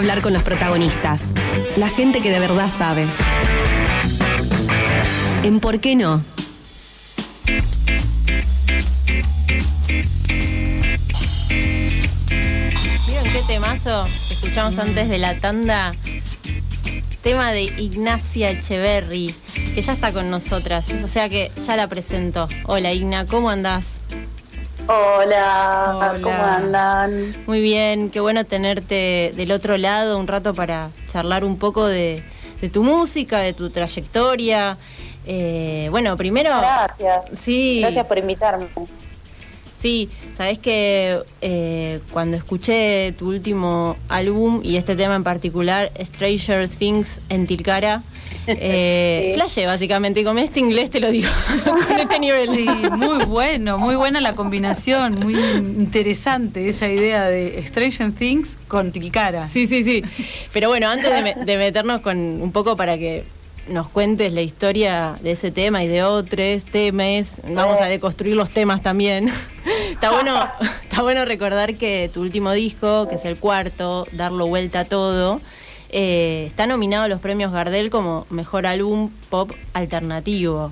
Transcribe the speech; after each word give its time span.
hablar 0.00 0.22
con 0.22 0.32
los 0.32 0.42
protagonistas, 0.42 1.20
la 1.76 1.90
gente 1.90 2.22
que 2.22 2.30
de 2.30 2.40
verdad 2.40 2.70
sabe. 2.74 3.06
En 5.42 5.60
¿Por 5.60 5.78
qué 5.78 5.94
no? 5.94 6.22
¿Vieron 13.06 13.24
qué 13.30 13.42
temazo 13.46 14.06
escuchamos 14.30 14.78
antes 14.78 15.10
de 15.10 15.18
la 15.18 15.38
tanda? 15.38 15.92
Tema 17.20 17.52
de 17.52 17.64
Ignacia 17.64 18.52
Echeverry, 18.52 19.34
que 19.74 19.82
ya 19.82 19.92
está 19.92 20.12
con 20.12 20.30
nosotras, 20.30 20.90
o 21.04 21.08
sea 21.08 21.28
que 21.28 21.50
ya 21.66 21.76
la 21.76 21.88
presento. 21.88 22.48
Hola 22.64 22.94
Igna, 22.94 23.26
¿cómo 23.26 23.50
andás? 23.50 23.99
Hola, 24.92 25.92
Hola. 25.94 26.18
¿cómo 26.20 26.42
andan? 26.44 27.36
Muy 27.46 27.60
bien, 27.60 28.10
qué 28.10 28.18
bueno 28.18 28.44
tenerte 28.44 29.32
del 29.36 29.52
otro 29.52 29.76
lado 29.76 30.18
un 30.18 30.26
rato 30.26 30.52
para 30.52 30.90
charlar 31.06 31.44
un 31.44 31.58
poco 31.58 31.86
de, 31.86 32.24
de 32.60 32.68
tu 32.70 32.82
música, 32.82 33.38
de 33.38 33.52
tu 33.52 33.70
trayectoria. 33.70 34.78
Eh, 35.26 35.86
bueno, 35.92 36.16
primero... 36.16 36.50
Gracias. 36.58 37.38
Sí. 37.38 37.78
Gracias 37.82 38.04
por 38.08 38.18
invitarme. 38.18 38.66
Sí, 39.80 40.10
sabes 40.36 40.58
que 40.58 41.20
eh, 41.40 42.00
cuando 42.12 42.36
escuché 42.36 43.12
tu 43.12 43.28
último 43.30 43.96
álbum 44.10 44.60
y 44.62 44.76
este 44.76 44.94
tema 44.94 45.16
en 45.16 45.24
particular, 45.24 45.90
Stranger 45.98 46.68
Things 46.68 47.20
en 47.30 47.46
Tilcara, 47.46 48.02
eh, 48.46 49.34
Sí. 49.48 49.64
básicamente, 49.64 50.20
y 50.20 50.24
con 50.24 50.38
este 50.38 50.60
inglés 50.60 50.90
te 50.90 51.00
lo 51.00 51.10
digo, 51.10 51.28
con 51.64 51.98
este 51.98 52.18
nivel. 52.20 52.50
Sí, 52.50 52.66
muy 52.92 53.24
bueno, 53.24 53.78
muy 53.78 53.96
buena 53.96 54.20
la 54.20 54.34
combinación, 54.34 55.14
muy 55.18 55.34
interesante 55.34 56.68
esa 56.68 56.86
idea 56.88 57.24
de 57.26 57.60
Stranger 57.66 58.12
Things 58.12 58.58
con 58.68 58.92
Tilcara. 58.92 59.48
Sí, 59.48 59.66
sí, 59.66 59.82
sí. 59.82 60.04
Pero 60.52 60.68
bueno, 60.68 60.88
antes 60.88 61.10
de, 61.10 61.22
me- 61.22 61.34
de 61.44 61.56
meternos 61.56 62.00
con 62.02 62.18
un 62.18 62.52
poco 62.52 62.76
para 62.76 62.96
que 62.98 63.24
nos 63.70 63.88
cuentes 63.88 64.32
la 64.32 64.42
historia 64.42 65.14
de 65.20 65.30
ese 65.32 65.50
tema 65.50 65.82
y 65.82 65.88
de 65.88 66.02
otros 66.02 66.64
temas, 66.64 67.40
vamos 67.48 67.80
a 67.80 67.86
deconstruir 67.86 68.36
los 68.36 68.50
temas 68.50 68.82
también. 68.82 69.30
está 69.92 70.10
bueno, 70.10 70.48
está 70.82 71.02
bueno 71.02 71.24
recordar 71.24 71.74
que 71.76 72.10
tu 72.12 72.20
último 72.20 72.52
disco, 72.52 73.08
que 73.08 73.14
es 73.14 73.24
el 73.24 73.36
cuarto, 73.38 74.06
Darlo 74.12 74.46
Vuelta 74.46 74.80
a 74.80 74.84
Todo, 74.84 75.40
eh, 75.90 76.44
está 76.46 76.66
nominado 76.66 77.04
a 77.04 77.08
los 77.08 77.20
premios 77.20 77.52
Gardel 77.52 77.90
como 77.90 78.26
mejor 78.30 78.66
álbum 78.66 79.10
pop 79.28 79.52
alternativo. 79.72 80.70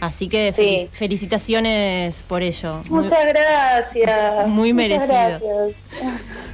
Así 0.00 0.28
que 0.28 0.52
Sí. 0.54 0.62
felici- 0.62 0.88
felicitaciones 0.92 2.14
por 2.28 2.42
ello. 2.42 2.82
Muy- 2.88 3.04
Muchas 3.04 3.24
gracias. 3.26 4.46
Muy 4.48 4.72
merecido. 4.72 5.08
gracias. 5.08 5.74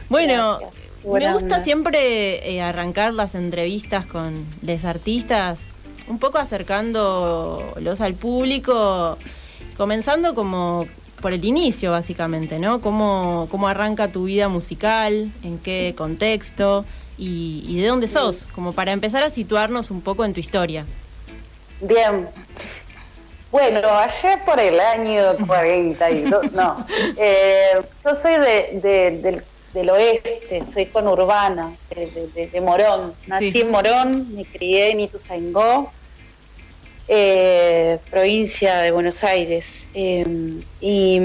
Bueno, 0.08 0.58
Gracias. 0.58 0.75
me 1.05 1.32
gusta 1.35 1.61
siempre 1.62 2.50
eh, 2.55 2.62
arrancar 2.62 3.12
las 3.12 3.35
entrevistas 3.35 4.06
con 4.06 4.47
los 4.62 4.85
artistas, 4.87 5.58
un 6.09 6.19
poco 6.19 6.39
acercándolos 6.39 8.01
al 8.01 8.15
público, 8.15 9.17
comenzando 9.77 10.35
como 10.35 10.87
por 11.21 11.33
el 11.33 11.45
inicio, 11.45 11.91
básicamente, 11.93 12.59
¿no? 12.59 12.81
¿Cómo, 12.81 13.49
cómo 13.51 13.69
arranca 13.69 14.09
tu 14.09 14.25
vida 14.25 14.49
musical? 14.49 15.33
¿En 15.43 15.59
qué 15.59 15.95
contexto? 15.97 16.85
Y, 17.17 17.65
y 17.67 17.81
de 17.81 17.87
dónde 17.89 18.09
sos? 18.09 18.47
Como 18.55 18.73
para 18.73 18.93
empezar 18.93 19.23
a 19.23 19.31
situarnos 19.31 19.91
un 19.91 20.01
poco 20.03 20.25
en 20.25 20.35
tu 20.35 20.41
historia. 20.41 20.85
Bien. 21.81 22.29
Bueno, 23.50 23.89
ayer 23.89 24.41
por 24.45 24.59
el 24.59 24.81
año 24.81 25.23
42, 25.47 26.53
no. 26.53 26.85
Eh, 27.17 27.81
yo 28.05 28.11
soy 28.21 28.33
de, 28.33 28.81
de- 28.83 29.11
del, 29.23 29.43
del 29.73 29.91
oeste, 29.91 30.62
soy 30.75 30.87
conurbana, 30.87 31.73
de, 31.95 32.49
de- 32.53 32.61
Morón. 32.61 33.15
Nací 33.29 33.53
Sí. 33.53 33.61
en 33.61 33.71
Morón, 33.71 34.35
me 34.35 34.45
crié 34.45 34.91
en 34.91 35.00
Ituzaingó, 35.00 35.93
eh, 37.09 37.99
provincia 38.11 38.79
de 38.79 38.91
Buenos 38.91 39.23
Aires. 39.25 39.67
Eh, 39.95 40.62
y, 40.81 41.21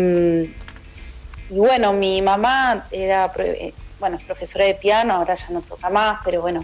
bueno, 1.50 1.94
mi 1.94 2.22
mamá 2.22 2.86
era, 2.92 3.32
eh, 3.38 3.74
bueno, 4.00 4.18
es 4.18 4.24
profesora 4.24 4.66
de 4.66 4.76
piano, 4.76 5.16
ahora 5.16 5.36
ya 5.36 5.50
no 5.50 5.62
toca 5.62 5.90
más, 5.90 6.20
pero 6.24 6.42
bueno, 6.42 6.64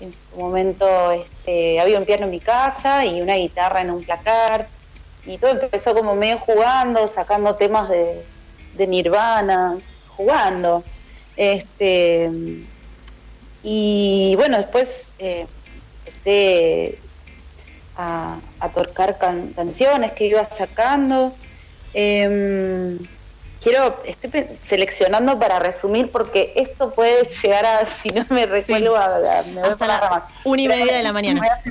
en 0.00 0.12
su 0.12 0.40
momento 0.40 1.12
este, 1.12 1.80
había 1.80 1.98
un 1.98 2.04
piano 2.04 2.24
en 2.24 2.30
mi 2.30 2.40
casa 2.40 3.04
y 3.04 3.20
una 3.20 3.36
guitarra 3.36 3.82
en 3.82 3.90
un 3.90 4.02
placar. 4.02 4.66
Y 5.26 5.38
todo 5.38 5.50
empezó 5.50 5.94
como 5.94 6.14
medio 6.14 6.38
jugando, 6.38 7.06
sacando 7.06 7.54
temas 7.54 7.88
de, 7.88 8.24
de 8.74 8.86
Nirvana, 8.86 9.76
jugando. 10.08 10.82
Este, 11.36 12.30
y 13.62 14.34
bueno, 14.36 14.58
después 14.58 15.06
eh, 15.18 15.46
empecé 16.06 16.98
a, 17.96 18.38
a 18.60 18.68
tocar 18.70 19.18
can- 19.18 19.52
canciones 19.54 20.12
que 20.12 20.26
iba 20.26 20.44
sacando. 20.56 21.34
Em, 21.94 22.98
quiero, 23.62 24.02
estoy 24.06 24.46
seleccionando 24.66 25.38
para 25.38 25.58
resumir 25.58 26.10
porque 26.10 26.52
esto 26.56 26.92
puede 26.94 27.24
llegar 27.42 27.66
a, 27.66 27.86
si 28.02 28.08
no 28.10 28.24
me 28.30 28.46
recuerdo, 28.46 28.96
a, 28.96 29.38
a- 29.38 29.42
me 29.42 29.60
voy 29.60 29.70
Hasta 29.70 29.86
la 29.86 30.00
ramas. 30.00 30.22
una 30.44 30.62
y 30.62 30.68
Pero 30.68 30.80
media 30.80 30.96
de 30.96 31.02
la 31.02 31.12
mañana. 31.12 31.40
voy 31.40 31.48
a- 31.48 31.62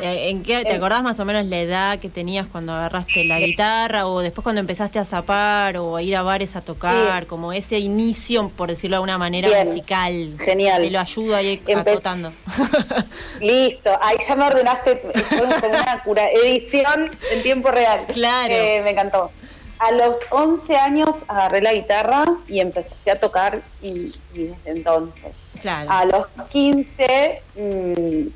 Eh, 0.02 0.30
¿En 0.30 0.44
qué, 0.44 0.64
¿Te 0.64 0.72
Eh. 0.72 0.76
acordás 0.76 1.04
más 1.04 1.20
o 1.20 1.26
menos 1.26 1.46
la 1.46 1.58
edad 1.60 2.00
que 2.00 2.08
tenías 2.10 2.48
cuando 2.48 2.72
agarraste 2.74 3.26
la 3.26 3.38
guitarra 3.40 4.08
o 4.08 4.22
después 4.22 4.44
cuando 4.44 4.62
empezaste 4.62 4.98
a 4.98 5.04
zapar 5.04 5.78
o 5.78 5.98
a 5.98 6.02
ir 6.02 6.16
a 6.16 6.22
bares 6.22 6.56
a 6.56 6.62
tocar? 6.62 7.28
Como 7.28 7.52
ese 7.52 7.80
inicio, 7.80 8.50
por 8.50 8.70
decirlo 8.70 8.96
de 8.96 8.98
alguna 8.98 9.18
manera, 9.18 9.50
Bien. 9.50 9.68
musical. 9.68 10.36
Genial. 10.40 10.82
Te 10.84 10.90
lo 10.92 11.00
ayudo 11.00 11.36
ahí 11.36 11.62
Empe- 11.66 11.92
acotando. 11.92 12.32
Listo, 13.42 13.92
ahí 14.02 14.18
ya 14.28 14.36
me 14.36 14.46
ordenaste, 14.46 15.02
como 15.30 15.44
una 15.68 16.02
cura, 16.04 16.30
edición 16.32 17.12
en 17.34 17.44
tiempo 17.44 17.70
real. 17.72 18.00
Claro. 18.14 18.54
Eh, 18.54 18.82
me 18.84 18.92
encantó. 18.92 19.32
A 19.80 19.92
los 19.92 20.16
11 20.32 20.76
años 20.78 21.10
agarré 21.28 21.62
la 21.62 21.74
guitarra 21.74 22.26
y 22.50 22.60
empecé 22.60 23.12
a 23.12 23.20
tocar 23.20 23.62
y, 23.82 24.14
y 24.34 24.44
desde 24.44 24.58
entonces. 24.72 25.32
claro. 25.62 25.90
A 25.90 26.06
los 26.06 26.26
15, 26.52 27.42
mm, 27.56 28.28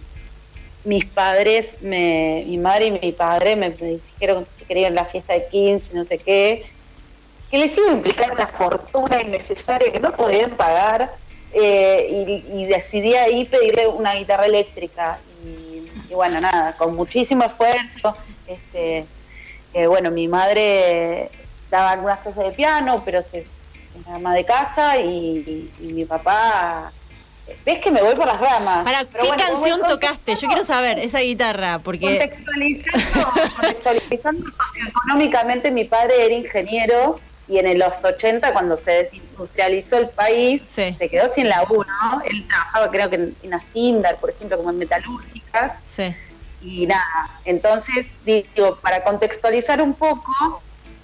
mis 0.84 1.06
padres, 1.06 1.76
me, 1.82 2.44
mi 2.48 2.58
madre 2.58 2.86
y 2.86 2.92
mi 2.92 3.12
padre 3.12 3.56
me, 3.56 3.70
dijeron 3.72 4.46
que 4.58 4.66
querían 4.66 4.96
la 4.96 5.06
fiesta 5.06 5.34
de 5.34 5.48
15, 5.48 5.94
no 5.94 6.04
sé 6.04 6.18
qué, 6.18 6.66
que 7.50 7.58
les 7.58 7.78
iba 7.78 7.90
a 7.90 7.94
implicar 7.94 8.32
una 8.32 8.48
fortuna 8.48 9.22
innecesaria 9.22 9.92
que 9.92 10.00
no 10.00 10.12
podían 10.12 10.52
pagar 10.52 11.14
eh, 11.54 12.44
y, 12.50 12.66
decidí 12.66 13.16
ahí 13.16 13.46
pedirle 13.46 13.88
una 13.88 14.16
guitarra 14.16 14.46
eléctrica. 14.46 15.20
Y, 15.46 16.14
bueno, 16.14 16.42
nada, 16.42 16.76
con 16.76 16.96
muchísimo 16.96 17.44
esfuerzo, 17.44 18.16
este, 18.48 19.06
bueno, 19.88 20.12
mi 20.12 20.28
madre 20.28 21.30
daba 21.70 21.92
algunas 21.92 22.20
clases 22.20 22.44
de 22.44 22.52
piano, 22.52 23.02
pero 23.06 23.22
se 23.22 23.40
era 24.06 24.16
ama 24.16 24.34
de 24.34 24.46
casa 24.46 24.98
y 25.00 25.70
mi 25.80 26.06
papá, 26.06 26.92
ves 27.66 27.80
que 27.80 27.92
me 27.92 28.02
voy 28.02 28.16
por 28.16 28.26
las 28.26 28.40
ramas. 28.40 28.84
Para, 28.84 29.06
¿qué 29.06 29.18
bueno, 29.20 29.36
canción 29.38 29.82
tocaste? 29.88 30.36
Yo 30.36 30.48
quiero 30.48 30.64
saber 30.64 31.00
esa 31.00 31.20
guitarra, 31.20 31.80
porque... 31.80 32.06
Contextualizando, 32.20 33.32
contextualizando 33.56 34.46
socioeconómicamente, 34.52 35.72
mi 35.72 35.84
padre 35.84 36.26
era 36.26 36.34
ingeniero 36.36 37.20
y 37.48 37.58
en 37.60 37.78
los 37.78 38.04
80, 38.04 38.54
cuando 38.54 38.78
se 38.78 38.92
desindustrializó 38.92 39.98
el 39.98 40.10
país, 40.10 40.64
Sí. 40.66 40.96
se 40.98 41.10
quedó 41.10 41.28
sin 41.34 41.50
laburo. 41.50 41.90
Él 42.26 42.48
trabajaba, 42.48 42.90
creo 42.90 43.10
que 43.10 43.16
en, 43.18 43.36
en 43.44 43.54
Asindar, 43.54 44.18
por 44.18 44.30
ejemplo, 44.30 44.58
como 44.58 44.70
en 44.70 44.78
metalúrgicas. 44.78 45.80
Sí, 45.94 46.16
Y 46.62 46.86
nada, 46.88 47.30
entonces, 47.44 48.08
digo, 48.26 48.78
para 48.78 49.04
contextualizar 49.04 49.82
un 49.82 49.94
poco, 49.94 50.62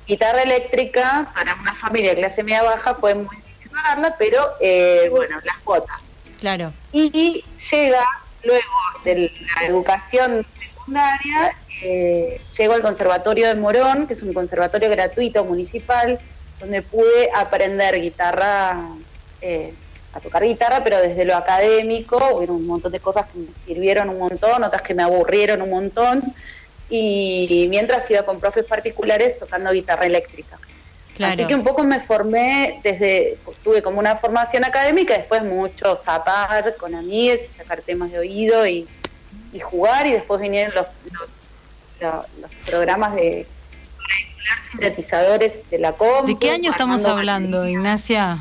guitarra 0.07 0.42
eléctrica 0.44 1.30
para 1.35 1.53
una 1.56 1.75
familia 1.75 2.12
de 2.12 2.18
clase 2.21 2.42
media 2.44 2.63
baja 2.63 2.95
fue 2.95 3.13
muy 3.15 3.35
difícil 3.35 3.69
pagarla, 3.69 4.15
pero 4.18 4.53
eh, 4.62 5.07
bueno, 5.12 5.38
las 5.44 5.57
cuotas. 5.59 6.08
Claro. 6.39 6.74
Y 6.91 7.44
llega 7.71 8.06
luego 8.44 8.63
de 9.03 9.31
la 9.56 9.68
educación 9.68 10.45
secundaria, 10.57 11.56
eh, 11.81 12.41
llego 12.57 12.74
al 12.74 12.81
Conservatorio 12.81 13.47
de 13.47 13.56
Morón, 13.56 14.07
que 14.07 14.13
es 14.13 14.21
un 14.21 14.33
conservatorio 14.33 14.89
gratuito 14.89 15.44
municipal, 15.44 16.19
donde 16.59 16.81
pude 16.81 17.30
aprender 17.33 18.00
guitarra, 18.00 18.89
eh, 19.41 19.74
a 20.13 20.19
tocar 20.19 20.44
guitarra, 20.44 20.83
pero 20.83 20.97
desde 20.97 21.24
lo 21.24 21.36
académico, 21.36 22.18
hubo 22.18 22.53
un 22.53 22.68
montón 22.68 22.92
de 22.92 23.00
cosas 23.00 23.27
que 23.27 23.39
me 23.39 23.47
sirvieron 23.65 24.09
un 24.09 24.19
montón, 24.19 24.63
otras 24.63 24.81
que 24.81 24.94
me 24.94 25.03
aburrieron 25.03 25.62
un 25.62 25.69
montón, 25.69 26.24
y 26.89 27.68
mientras 27.69 28.09
iba 28.09 28.24
con 28.24 28.39
profes 28.39 28.65
particulares 28.65 29.38
tocando 29.38 29.71
guitarra 29.71 30.07
eléctrica. 30.07 30.57
Claro. 31.19 31.33
Así 31.33 31.45
que 31.48 31.54
un 31.56 31.66
poco 31.66 31.83
me 31.83 32.00
formé 32.00 32.80
desde, 32.81 33.38
tuve 33.62 33.81
como 33.81 34.00
una 34.00 34.16
formación 34.16 34.63
académica, 34.63 35.18
después 35.18 35.44
mucho 35.44 35.98
zapar 35.98 36.77
con 36.77 36.95
amigues 36.95 37.42
y 37.51 37.54
sacar 37.57 37.81
temas 37.81 38.10
de 38.13 38.19
oído 38.19 38.66
y, 38.66 38.88
y 39.51 39.60
jugar, 39.60 40.07
y 40.07 40.13
después 40.13 40.39
vinieron 40.39 40.74
los, 40.74 40.86
los, 41.12 41.31
la- 42.00 42.25
los 42.42 42.50
programas 42.66 43.16
de 43.16 43.45
sintetizadores 44.71 45.69
de 45.69 45.80
la 45.80 45.92
compu. 45.94 46.27
¿De 46.27 46.38
qué 46.39 46.51
año 46.51 46.71
estamos 46.71 47.04
hablando, 47.06 47.68
Ignacia? 47.68 48.38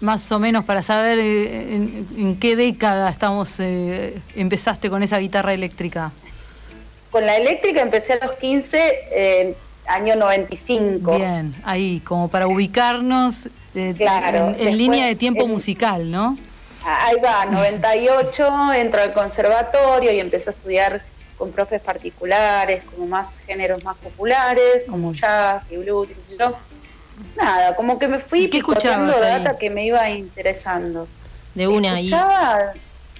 Más 0.00 0.30
o 0.30 0.38
menos 0.38 0.64
para 0.66 0.82
saber 0.82 1.18
eh, 1.18 1.74
en, 1.74 2.06
en 2.18 2.36
qué 2.38 2.56
década 2.56 3.08
estamos 3.08 3.58
eh, 3.60 4.20
empezaste 4.34 4.90
con 4.90 5.02
esa 5.02 5.16
guitarra 5.18 5.54
eléctrica. 5.54 6.12
Con 7.10 7.24
la 7.24 7.38
eléctrica 7.38 7.80
empecé 7.80 8.12
a 8.12 8.26
los 8.26 8.36
15, 8.36 9.04
en 9.40 9.56
año 9.88 10.16
95. 10.16 11.16
Bien, 11.16 11.54
ahí, 11.64 12.00
como 12.00 12.28
para 12.28 12.46
ubicarnos 12.46 13.46
eh, 13.74 13.94
Claro, 13.96 14.38
en, 14.38 14.44
en 14.46 14.52
después, 14.52 14.74
línea 14.76 15.06
de 15.06 15.16
tiempo 15.16 15.42
en- 15.44 15.50
musical, 15.50 16.10
¿no? 16.10 16.36
Ahí 16.84 17.16
va, 17.24 17.46
98, 17.46 18.72
entro 18.74 19.02
al 19.02 19.12
conservatorio 19.12 20.12
y 20.12 20.20
empecé 20.20 20.50
a 20.50 20.52
estudiar 20.52 21.02
con 21.36 21.50
profes 21.50 21.80
particulares, 21.80 22.84
como 22.84 23.06
más 23.08 23.38
géneros 23.46 23.82
más 23.84 23.96
populares, 23.96 24.84
como 24.88 25.12
jazz 25.12 25.64
y 25.70 25.76
blues 25.76 26.10
y 26.10 26.14
qué 26.14 26.22
sé 26.22 26.36
yo. 26.38 26.54
Nada, 27.36 27.74
como 27.74 27.98
que 27.98 28.08
me 28.08 28.18
fui 28.18 28.44
¿Y 28.44 28.48
picoteando 28.48 29.18
data 29.18 29.58
que 29.58 29.68
me 29.68 29.84
iba 29.84 30.08
interesando. 30.10 31.08
De 31.54 31.66
una 31.66 31.94
ahí. 31.94 32.06
Escuchaba 32.06 32.72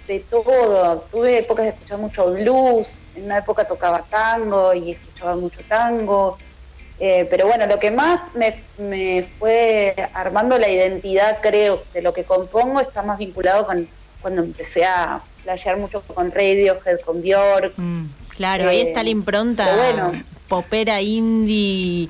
de 0.06 0.20
todo. 0.20 1.00
Tuve 1.10 1.38
épocas 1.38 1.64
de 1.64 1.70
escuchar 1.70 1.98
mucho 1.98 2.30
blues. 2.32 3.02
En 3.16 3.24
una 3.24 3.38
época 3.38 3.64
tocaba 3.66 4.02
tango 4.02 4.72
y 4.74 4.92
escuchaba 4.92 5.34
mucho 5.34 5.60
tango. 5.68 6.38
Eh, 6.98 7.26
pero 7.28 7.46
bueno, 7.46 7.66
lo 7.66 7.78
que 7.78 7.90
más 7.90 8.20
me, 8.34 8.54
me 8.78 9.26
fue 9.38 9.94
armando 10.14 10.58
la 10.58 10.68
identidad, 10.68 11.38
creo, 11.42 11.82
de 11.92 12.00
lo 12.02 12.12
que 12.14 12.24
compongo 12.24 12.80
está 12.80 13.02
más 13.02 13.18
vinculado 13.18 13.66
con 13.66 13.86
cuando 14.22 14.42
empecé 14.42 14.84
a 14.84 15.20
flashear 15.42 15.76
mucho 15.78 16.00
con 16.02 16.32
Radiohead, 16.32 17.00
con 17.04 17.20
Bjork. 17.22 17.74
Mm. 17.76 18.06
Claro, 18.30 18.68
ahí 18.70 18.80
Eh, 18.80 18.88
está 18.88 19.02
la 19.02 19.10
impronta 19.10 19.64
pero 19.66 20.04
bueno. 20.08 20.24
popera 20.48 21.00
indie, 21.02 22.08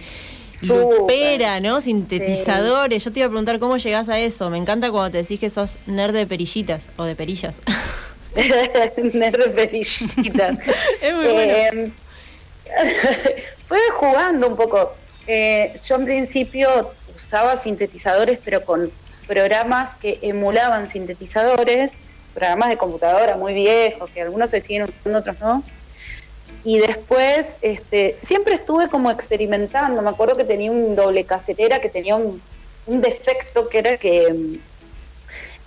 Súper. 0.48 0.98
lupera, 1.00 1.60
¿no? 1.60 1.80
Sintetizadores. 1.80 3.04
Yo 3.04 3.12
te 3.12 3.20
iba 3.20 3.26
a 3.26 3.28
preguntar 3.30 3.58
cómo 3.58 3.76
llegás 3.76 4.08
a 4.08 4.18
eso. 4.18 4.48
Me 4.50 4.56
encanta 4.58 4.90
cuando 4.90 5.10
te 5.10 5.18
decís 5.18 5.38
que 5.40 5.50
sos 5.50 5.76
nerd 5.88 6.14
de 6.14 6.26
perillitas 6.26 6.88
o 6.96 7.04
de 7.04 7.14
perillas. 7.16 7.56
Nerd 9.12 9.50
perillitas. 9.54 10.58
Es 11.02 11.14
muy 11.14 11.26
bueno. 11.26 11.92
Fue 13.68 13.78
jugando 13.96 14.48
un 14.48 14.56
poco. 14.56 14.94
Eh, 15.26 15.78
yo 15.84 15.96
en 15.96 16.04
principio 16.04 16.92
usaba 17.14 17.56
sintetizadores, 17.56 18.38
pero 18.44 18.64
con 18.64 18.92
programas 19.26 19.94
que 19.96 20.18
emulaban 20.22 20.88
sintetizadores, 20.88 21.94
programas 22.32 22.68
de 22.68 22.76
computadora 22.76 23.36
muy 23.36 23.54
viejos, 23.54 24.08
que 24.10 24.22
algunos 24.22 24.50
se 24.50 24.60
siguen 24.60 24.84
usando, 24.84 25.18
otros 25.18 25.40
no. 25.40 25.62
Y 26.62 26.78
después, 26.78 27.56
este, 27.62 28.16
siempre 28.18 28.54
estuve 28.54 28.88
como 28.88 29.10
experimentando. 29.10 30.02
Me 30.02 30.10
acuerdo 30.10 30.36
que 30.36 30.44
tenía 30.44 30.70
un 30.70 30.96
doble 30.96 31.24
casetera 31.24 31.80
que 31.80 31.88
tenía 31.88 32.16
un, 32.16 32.40
defecto 32.86 33.68
que 33.68 33.78
era 33.78 33.96
que 33.96 34.60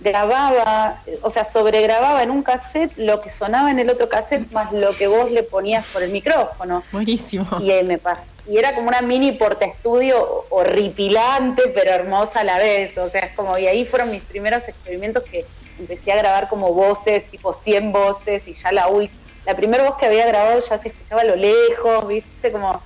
grababa, 0.00 1.02
o 1.22 1.30
sea, 1.30 1.44
sobregrababa 1.44 2.22
en 2.22 2.30
un 2.30 2.42
cassette 2.42 2.96
lo 2.96 3.20
que 3.20 3.28
sonaba 3.30 3.70
en 3.70 3.78
el 3.78 3.90
otro 3.90 4.08
cassette 4.08 4.50
más 4.50 4.72
lo 4.72 4.92
que 4.96 5.06
vos 5.06 5.30
le 5.30 5.42
ponías 5.42 5.86
por 5.86 6.02
el 6.02 6.10
micrófono. 6.10 6.82
Buenísimo. 6.90 7.46
Y, 7.60 7.70
ahí 7.70 7.84
me 7.84 7.98
pas- 8.00 8.22
y 8.48 8.56
era 8.58 8.74
como 8.74 8.88
una 8.88 9.02
mini 9.02 9.32
porta 9.32 9.64
estudio 9.66 10.46
horripilante, 10.48 11.64
pero 11.74 11.92
hermosa 11.92 12.40
a 12.40 12.44
la 12.44 12.58
vez. 12.58 12.96
O 12.98 13.08
sea, 13.10 13.20
es 13.22 13.36
como, 13.36 13.56
y 13.58 13.66
ahí 13.66 13.84
fueron 13.84 14.10
mis 14.10 14.22
primeros 14.22 14.66
experimentos 14.68 15.22
que 15.24 15.44
empecé 15.78 16.12
a 16.12 16.16
grabar 16.16 16.48
como 16.48 16.72
voces, 16.72 17.24
tipo 17.30 17.54
100 17.54 17.92
voces, 17.92 18.46
y 18.48 18.54
ya 18.54 18.72
la 18.72 18.88
última. 18.88 19.20
La 19.46 19.54
primera 19.54 19.84
voz 19.84 19.96
que 19.98 20.06
había 20.06 20.26
grabado 20.26 20.60
ya 20.60 20.78
se 20.78 20.88
escuchaba 20.88 21.22
a 21.22 21.24
lo 21.24 21.36
lejos, 21.36 22.08
¿viste? 22.08 22.50
Como. 22.52 22.82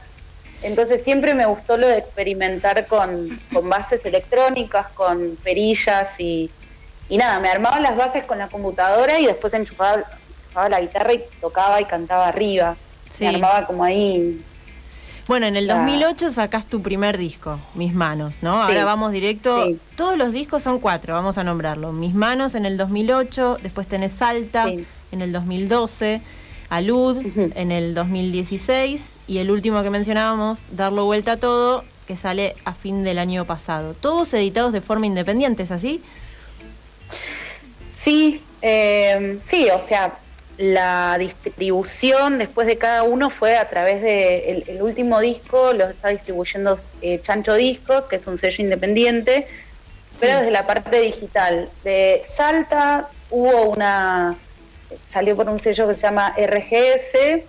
Entonces 0.63 1.03
siempre 1.05 1.35
me 1.35 1.45
gustó 1.47 1.77
lo 1.77 1.87
de 1.89 1.99
experimentar 1.99 2.87
con, 2.87 3.29
con 3.53 3.69
bases 3.69 4.05
electrónicas, 4.07 4.89
con 4.95 5.37
perillas 5.43 6.19
y, 6.19 6.51
y 7.09 7.17
nada, 7.19 7.39
me 7.41 7.49
armaba 7.49 7.81
las 7.81 7.97
bases 7.97 8.25
con 8.25 8.39
la 8.39 8.49
computadora 8.49 9.19
y 9.21 9.27
después 9.27 9.53
enchufaba, 9.55 10.03
enchufaba 10.45 10.69
la 10.69 10.81
guitarra 10.81 11.13
y 11.15 11.25
tocaba 11.41 11.81
y 11.81 11.85
cantaba 11.85 12.29
arriba. 12.29 12.77
Sí. 13.11 13.25
Me 13.25 13.31
armaba 13.37 13.67
como 13.67 13.85
ahí 13.85 14.43
Bueno, 15.29 15.47
en 15.47 15.57
el 15.57 15.67
La- 15.67 15.77
2008 15.77 16.31
sacás 16.33 16.67
tu 16.67 16.83
primer 16.83 17.17
disco, 17.17 17.59
Mis 17.75 17.95
Manos, 17.95 18.35
¿no? 18.43 18.55
Sí. 18.57 18.69
Ahora 18.69 18.85
vamos 18.85 19.13
directo. 19.13 19.67
Sí. 19.67 19.79
Todos 19.97 20.17
los 20.19 20.33
discos 20.33 20.63
son 20.63 20.81
cuatro, 20.81 21.15
vamos 21.15 21.39
a 21.39 21.45
nombrarlo. 21.45 21.93
Mis 21.93 22.15
Manos 22.15 22.55
en 22.55 22.67
el 22.67 22.77
2008, 22.77 23.59
después 23.63 23.87
tenés 23.87 24.13
Salta 24.13 24.67
en 24.69 25.23
el 25.23 25.33
2012, 25.33 26.21
Alud 26.71 27.19
en 27.55 27.71
el 27.73 27.95
2016 27.95 29.13
y 29.29 29.39
el 29.39 29.51
último 29.51 29.83
que 29.83 29.91
mencionábamos, 29.91 30.61
Darlo 30.73 31.05
Vuelta 31.05 31.33
a 31.33 31.37
Todo, 31.37 31.85
que 32.07 32.17
sale 32.17 32.55
a 32.65 32.75
fin 32.75 33.05
del 33.05 33.19
año 33.19 33.45
pasado. 33.45 33.95
Todos 33.95 34.33
editados 34.35 34.73
de 34.73 34.81
forma 34.81 35.07
independiente, 35.07 35.63
¿es 35.63 35.71
así? 35.71 36.03
Sí, 37.91 38.43
eh, 38.63 39.39
sí, 39.45 39.69
o 39.71 39.81
sea, 39.81 40.19
la 40.57 41.17
distribución 41.19 42.39
después 42.39 42.67
de 42.67 42.79
cada 42.79 43.03
uno 43.03 43.29
fue 43.31 43.57
a 43.57 43.69
través 43.69 44.03
de 44.03 44.51
el, 44.51 44.65
el 44.69 44.83
último 44.83 45.21
disco, 45.21 45.73
lo 45.73 45.89
está 45.89 46.09
distribuyendo 46.09 46.79
eh, 47.03 47.21
Chancho 47.21 47.55
Discos, 47.55 48.07
que 48.07 48.17
es 48.17 48.27
un 48.27 48.39
sello 48.39 48.63
independiente, 48.63 49.49
pero 50.21 50.39
desde 50.39 50.51
la 50.51 50.67
parte 50.67 51.01
digital. 51.01 51.71
De 51.83 52.23
Salta 52.27 53.09
hubo 53.31 53.63
una, 53.71 54.37
salió 55.05 55.35
por 55.35 55.49
un 55.49 55.59
sello 55.59 55.89
que 55.89 55.95
se 55.95 56.03
llama 56.03 56.35
RGS, 56.37 57.43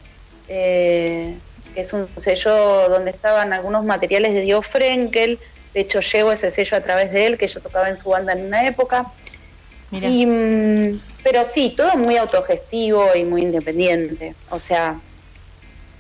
eh, 0.48 1.36
que 1.74 1.82
es 1.82 1.94
un 1.94 2.08
sello 2.18 2.90
donde 2.90 3.12
estaban 3.12 3.54
algunos 3.54 3.86
materiales 3.86 4.34
de 4.34 4.42
Dio 4.42 4.62
Frenkel, 4.62 5.38
de 5.74 5.82
hecho 5.82 6.00
llevo 6.00 6.32
ese 6.32 6.50
sello 6.50 6.78
a 6.78 6.82
través 6.82 7.12
de 7.12 7.28
él, 7.28 7.38
que 7.38 7.48
yo 7.48 7.60
tocaba 7.60 7.90
en 7.90 7.98
su 7.98 8.10
banda 8.10 8.34
en 8.34 8.46
una 8.46 8.66
época. 8.66 9.12
Y, 9.92 10.26
mm, 10.26 11.00
pero 11.24 11.44
sí, 11.46 11.74
todo 11.76 11.96
muy 11.98 12.18
autogestivo 12.18 13.08
y 13.16 13.24
muy 13.24 13.44
independiente. 13.44 14.36
O 14.50 14.60
sea, 14.60 15.00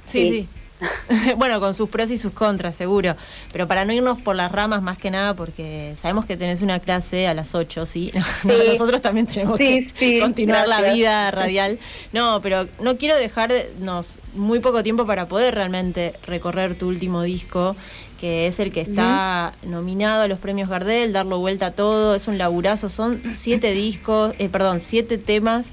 Sí, 0.08 0.30
Sí. 0.30 0.30
sí. 0.42 0.48
bueno, 1.38 1.62
con 1.62 1.74
sus 1.74 1.89
pros 1.89 2.12
y 2.12 2.18
sus 2.18 2.34
contras, 2.34 2.75
seguro. 2.75 3.15
Pero 3.54 3.65
para 3.68 3.86
no 3.86 3.94
irnos 3.94 4.20
por 4.20 4.36
las 4.36 4.51
ramas 4.51 4.82
más 4.82 4.98
que 4.98 5.10
nada, 5.10 5.34
porque 5.34 5.94
sabemos 5.96 6.25
que 6.25 6.36
tenés 6.36 6.62
una 6.62 6.80
clase 6.80 7.27
a 7.27 7.34
las 7.34 7.56
8, 7.56 7.86
¿sí? 7.86 8.12
Nosotros 8.44 9.01
también 9.01 9.25
tenemos 9.25 9.58
Sí, 9.58 9.89
que 9.98 10.20
continuar 10.20 10.68
la 10.68 10.82
vida 10.94 11.32
radial. 11.32 11.80
No, 12.12 12.42
pero 12.42 12.68
no 12.82 12.98
quiero 12.98 13.15
dejarnos 13.15 14.15
muy 14.36 14.60
poco 14.60 14.84
tiempo 14.84 15.06
para 15.06 15.27
poder 15.27 15.56
realmente 15.56 16.13
recorrer 16.27 16.75
tu 16.75 16.89
último 16.89 17.24
disco, 17.24 17.75
que 18.19 18.48
es 18.48 18.60
el 18.60 18.72
que 18.72 18.81
está 18.81 19.53
nominado 19.63 20.24
a 20.24 20.27
los 20.27 20.39
premios 20.39 20.69
Gardel, 20.69 21.13
darlo 21.13 21.39
vuelta 21.39 21.67
a 21.67 21.72
todo, 21.72 22.15
es 22.15 22.27
un 22.27 22.38
laburazo, 22.38 22.89
son 22.89 23.22
siete 23.34 23.72
discos, 23.74 24.34
eh, 24.39 24.50
perdón, 24.50 24.79
siete 24.79 25.17
temas. 25.17 25.72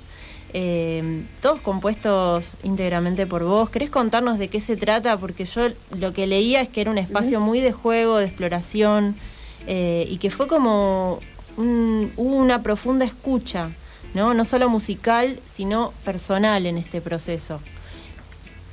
Eh, 0.55 1.23
todos 1.41 1.63
compuestos 1.63 2.45
íntegramente 2.63 3.27
por 3.27 3.43
vos. 3.45 3.71
¿Querés 3.71 3.89
contarnos 3.89 4.39
de 4.39 4.49
qué 4.49 4.61
se 4.61 4.77
trata? 4.77 5.17
Porque 5.17 5.47
yo 5.47 5.69
lo 5.99 6.13
que 6.13 6.27
leía 6.27 6.61
es 6.61 6.69
que 6.69 6.83
era 6.83 6.91
un 6.91 6.99
espacio 6.99 7.41
muy 7.41 7.61
de 7.61 7.73
juego, 7.73 8.19
de 8.19 8.27
exploración, 8.27 9.17
eh, 9.67 10.07
y 10.11 10.19
que 10.19 10.31
fue 10.31 10.49
como 10.49 11.21
un- 11.57 12.13
una 12.19 12.63
profunda 12.63 13.07
escucha, 13.07 13.71
¿no? 14.13 14.35
No 14.35 14.45
solo 14.45 14.69
musical, 14.69 15.41
sino 15.47 15.91
personal 16.05 16.67
en 16.67 16.77
este 16.77 17.01
proceso. 17.01 17.59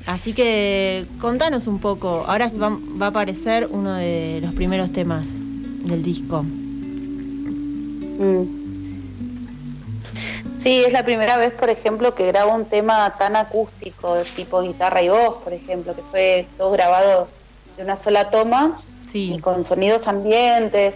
Así 0.05 0.33
que 0.33 1.05
contanos 1.19 1.67
un 1.67 1.79
poco. 1.79 2.25
Ahora 2.27 2.49
va, 2.61 2.77
va 2.99 3.07
a 3.07 3.09
aparecer 3.09 3.67
uno 3.71 3.93
de 3.95 4.39
los 4.41 4.53
primeros 4.53 4.91
temas 4.91 5.29
del 5.85 6.03
disco. 6.03 6.43
mm. 6.43 8.59
sí, 10.59 10.83
es 10.85 10.91
la 10.91 11.03
primera 11.05 11.37
vez, 11.37 11.53
por 11.53 11.69
ejemplo, 11.69 12.15
que 12.15 12.27
grabo 12.27 12.53
un 12.53 12.65
tema 12.65 13.15
tan 13.17 13.35
acústico, 13.35 14.15
tipo 14.35 14.61
guitarra 14.61 15.01
y 15.01 15.09
voz, 15.09 15.37
por 15.43 15.53
ejemplo, 15.53 15.95
que 15.95 16.01
fue 16.11 16.47
todo 16.57 16.71
grabado 16.71 17.27
de 17.77 17.83
una 17.83 17.95
sola 17.95 18.29
toma 18.29 18.79
Sí. 19.05 19.33
y 19.35 19.39
con 19.39 19.63
sonidos 19.63 20.07
ambientes. 20.07 20.95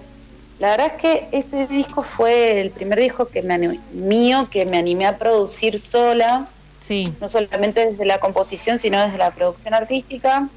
La 0.60 0.72
verdad 0.72 0.94
es 0.96 1.02
que 1.02 1.28
este 1.32 1.66
disco 1.68 2.04
fue 2.04 2.62
el 2.62 2.70
primer 2.72 3.00
disco 3.00 3.28
que 3.28 3.42
me 3.42 3.56
anim- 3.56 3.80
mío 3.92 4.48
que 4.52 4.66
me 4.66 4.78
animé 4.78 5.08
a 5.08 5.18
producir 5.18 5.80
sola, 5.80 6.48
Sí. 6.84 7.14
no 7.22 7.30
solamente 7.30 7.86
desde 7.92 8.04
la 8.04 8.20
composición, 8.20 8.78
sino 8.78 9.02
desde 9.02 9.18
la 9.18 9.32
producción 9.32 9.74
artística. 9.74 10.50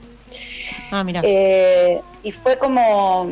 Ah, 0.90 1.04
mira. 1.04 1.20
Eh, 1.22 2.00
y 2.24 2.32
fue 2.32 2.58
como 2.58 3.28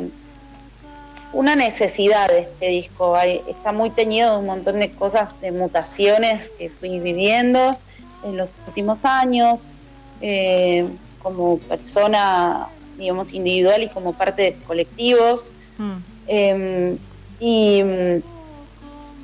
una 1.32 1.56
necesidad 1.56 2.28
de 2.28 2.40
este 2.42 2.68
disco. 2.68 3.16
Hay- 3.16 3.42
está 3.48 3.72
muy 3.72 3.90
teñido 3.90 4.34
de 4.34 4.38
un 4.38 4.46
montón 4.46 4.78
de 4.78 4.92
cosas, 4.92 5.34
de 5.40 5.50
mutaciones 5.50 6.50
que 6.56 6.70
fui 6.70 7.00
viviendo 7.00 7.76
en 8.22 8.36
los 8.36 8.56
últimos 8.68 9.04
años, 9.04 9.68
eh, 10.20 10.86
como 11.20 11.58
persona, 11.58 12.68
digamos, 12.96 13.32
individual 13.32 13.82
y 13.82 13.88
como 13.88 14.12
parte 14.12 14.42
de 14.42 14.52
colectivos. 14.68 15.52
Mm. 15.78 15.92
Eh, 16.28 16.96
y, 17.40 17.82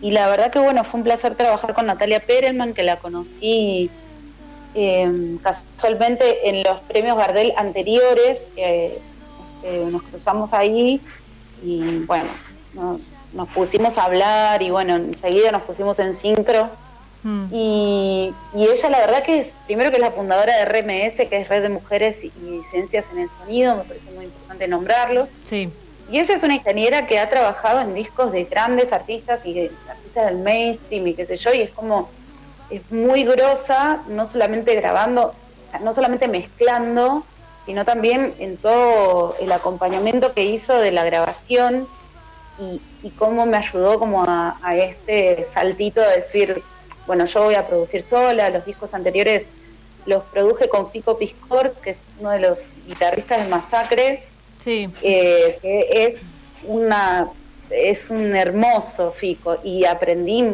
y 0.02 0.10
la 0.10 0.28
verdad 0.28 0.50
que 0.50 0.58
bueno, 0.58 0.84
fue 0.84 0.98
un 0.98 1.04
placer 1.04 1.34
trabajar 1.34 1.74
con 1.74 1.86
Natalia 1.86 2.20
Perelman, 2.20 2.72
que 2.72 2.82
la 2.82 2.96
conocí 2.96 3.90
eh, 4.74 5.36
casualmente 5.42 6.48
en 6.48 6.62
los 6.62 6.80
premios 6.80 7.16
Gardel 7.16 7.52
anteriores, 7.56 8.40
que 8.54 8.98
eh, 9.62 9.88
nos 9.90 10.02
cruzamos 10.04 10.52
ahí 10.52 11.00
y 11.62 11.98
bueno, 12.06 12.28
nos 13.32 13.48
pusimos 13.48 13.98
a 13.98 14.04
hablar 14.04 14.62
y 14.62 14.70
bueno, 14.70 14.96
enseguida 14.96 15.52
nos 15.52 15.62
pusimos 15.62 15.98
en 15.98 16.14
sincro. 16.14 16.70
Mm. 17.22 17.44
Y, 17.52 18.32
ella 18.54 18.88
la 18.88 18.98
verdad 19.00 19.22
que 19.22 19.40
es, 19.40 19.54
primero 19.66 19.90
que 19.90 19.96
es 19.96 20.02
la 20.02 20.12
fundadora 20.12 20.56
de 20.56 20.64
RMS, 20.64 21.28
que 21.28 21.36
es 21.36 21.48
Red 21.48 21.62
de 21.62 21.68
Mujeres 21.68 22.24
y 22.24 22.32
Licencias 22.40 23.06
en 23.12 23.18
el 23.18 23.30
Sonido, 23.30 23.76
me 23.76 23.84
parece 23.84 24.10
muy 24.12 24.24
importante 24.24 24.68
nombrarlo. 24.68 25.28
Sí. 25.44 25.70
Y 26.10 26.18
ella 26.18 26.34
es 26.34 26.42
una 26.42 26.54
ingeniera 26.54 27.06
que 27.06 27.18
ha 27.18 27.28
trabajado 27.28 27.80
en 27.80 27.94
discos 27.94 28.32
de 28.32 28.44
grandes 28.44 28.92
artistas 28.92 29.40
y 29.44 29.54
de 29.54 29.70
artistas 30.10 30.26
del 30.26 30.42
mainstream 30.42 31.06
y 31.06 31.14
qué 31.14 31.26
sé 31.26 31.36
yo, 31.36 31.52
y 31.52 31.62
es 31.62 31.70
como, 31.70 32.08
es 32.70 32.90
muy 32.90 33.24
grosa, 33.24 34.02
no 34.08 34.26
solamente 34.26 34.74
grabando, 34.74 35.34
o 35.66 35.70
sea, 35.70 35.80
no 35.80 35.92
solamente 35.92 36.28
mezclando, 36.28 37.24
sino 37.66 37.84
también 37.84 38.34
en 38.38 38.56
todo 38.56 39.36
el 39.40 39.52
acompañamiento 39.52 40.32
que 40.32 40.44
hizo 40.44 40.74
de 40.78 40.90
la 40.90 41.04
grabación 41.04 41.86
y, 42.58 42.80
cómo 43.18 43.46
me 43.46 43.56
ayudó 43.56 43.98
como 43.98 44.22
a, 44.26 44.58
este 44.76 45.44
saltito 45.44 46.00
de 46.00 46.16
decir, 46.16 46.62
bueno, 47.06 47.24
yo 47.24 47.44
voy 47.44 47.54
a 47.54 47.66
producir 47.66 48.02
sola, 48.02 48.50
los 48.50 48.66
discos 48.66 48.92
anteriores 48.92 49.46
los 50.06 50.22
produje 50.24 50.68
con 50.68 50.90
Fico 50.90 51.16
Piscor, 51.18 51.72
que 51.82 51.90
es 51.90 52.00
uno 52.18 52.30
de 52.30 52.40
los 52.40 52.68
guitarristas 52.86 53.42
de 53.42 53.48
Masacre, 53.48 54.24
sí. 54.58 54.90
Eh, 55.02 55.58
que 55.62 55.88
es 55.90 56.22
una 56.64 57.30
es 57.70 58.10
un 58.10 58.34
hermoso 58.36 59.12
Fico 59.12 59.58
y 59.64 59.84
aprendí 59.84 60.44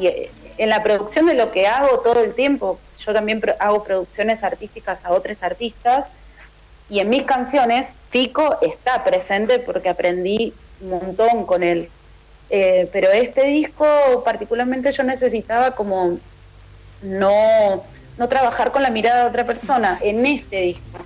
eh, 0.00 0.30
en 0.58 0.68
la 0.68 0.82
producción 0.82 1.26
de 1.26 1.34
lo 1.34 1.50
que 1.50 1.66
hago 1.66 2.00
todo 2.00 2.22
el 2.22 2.34
tiempo, 2.34 2.78
yo 2.98 3.12
también 3.12 3.42
hago 3.58 3.84
producciones 3.84 4.42
artísticas 4.42 5.04
a 5.04 5.12
otros 5.12 5.42
artistas 5.42 6.06
y 6.88 7.00
en 7.00 7.08
mis 7.08 7.24
canciones 7.24 7.88
Fico 8.10 8.58
está 8.62 9.02
presente 9.04 9.58
porque 9.58 9.88
aprendí 9.88 10.54
un 10.80 10.90
montón 10.90 11.46
con 11.46 11.62
él. 11.62 11.90
Eh, 12.50 12.88
pero 12.92 13.10
este 13.10 13.46
disco 13.46 13.86
particularmente 14.24 14.92
yo 14.92 15.02
necesitaba 15.02 15.72
como 15.72 16.18
no, 17.02 17.84
no 18.16 18.28
trabajar 18.28 18.70
con 18.70 18.82
la 18.82 18.90
mirada 18.90 19.22
de 19.22 19.30
otra 19.30 19.44
persona 19.44 19.98
en 20.02 20.24
este 20.26 20.60
disco. 20.60 20.98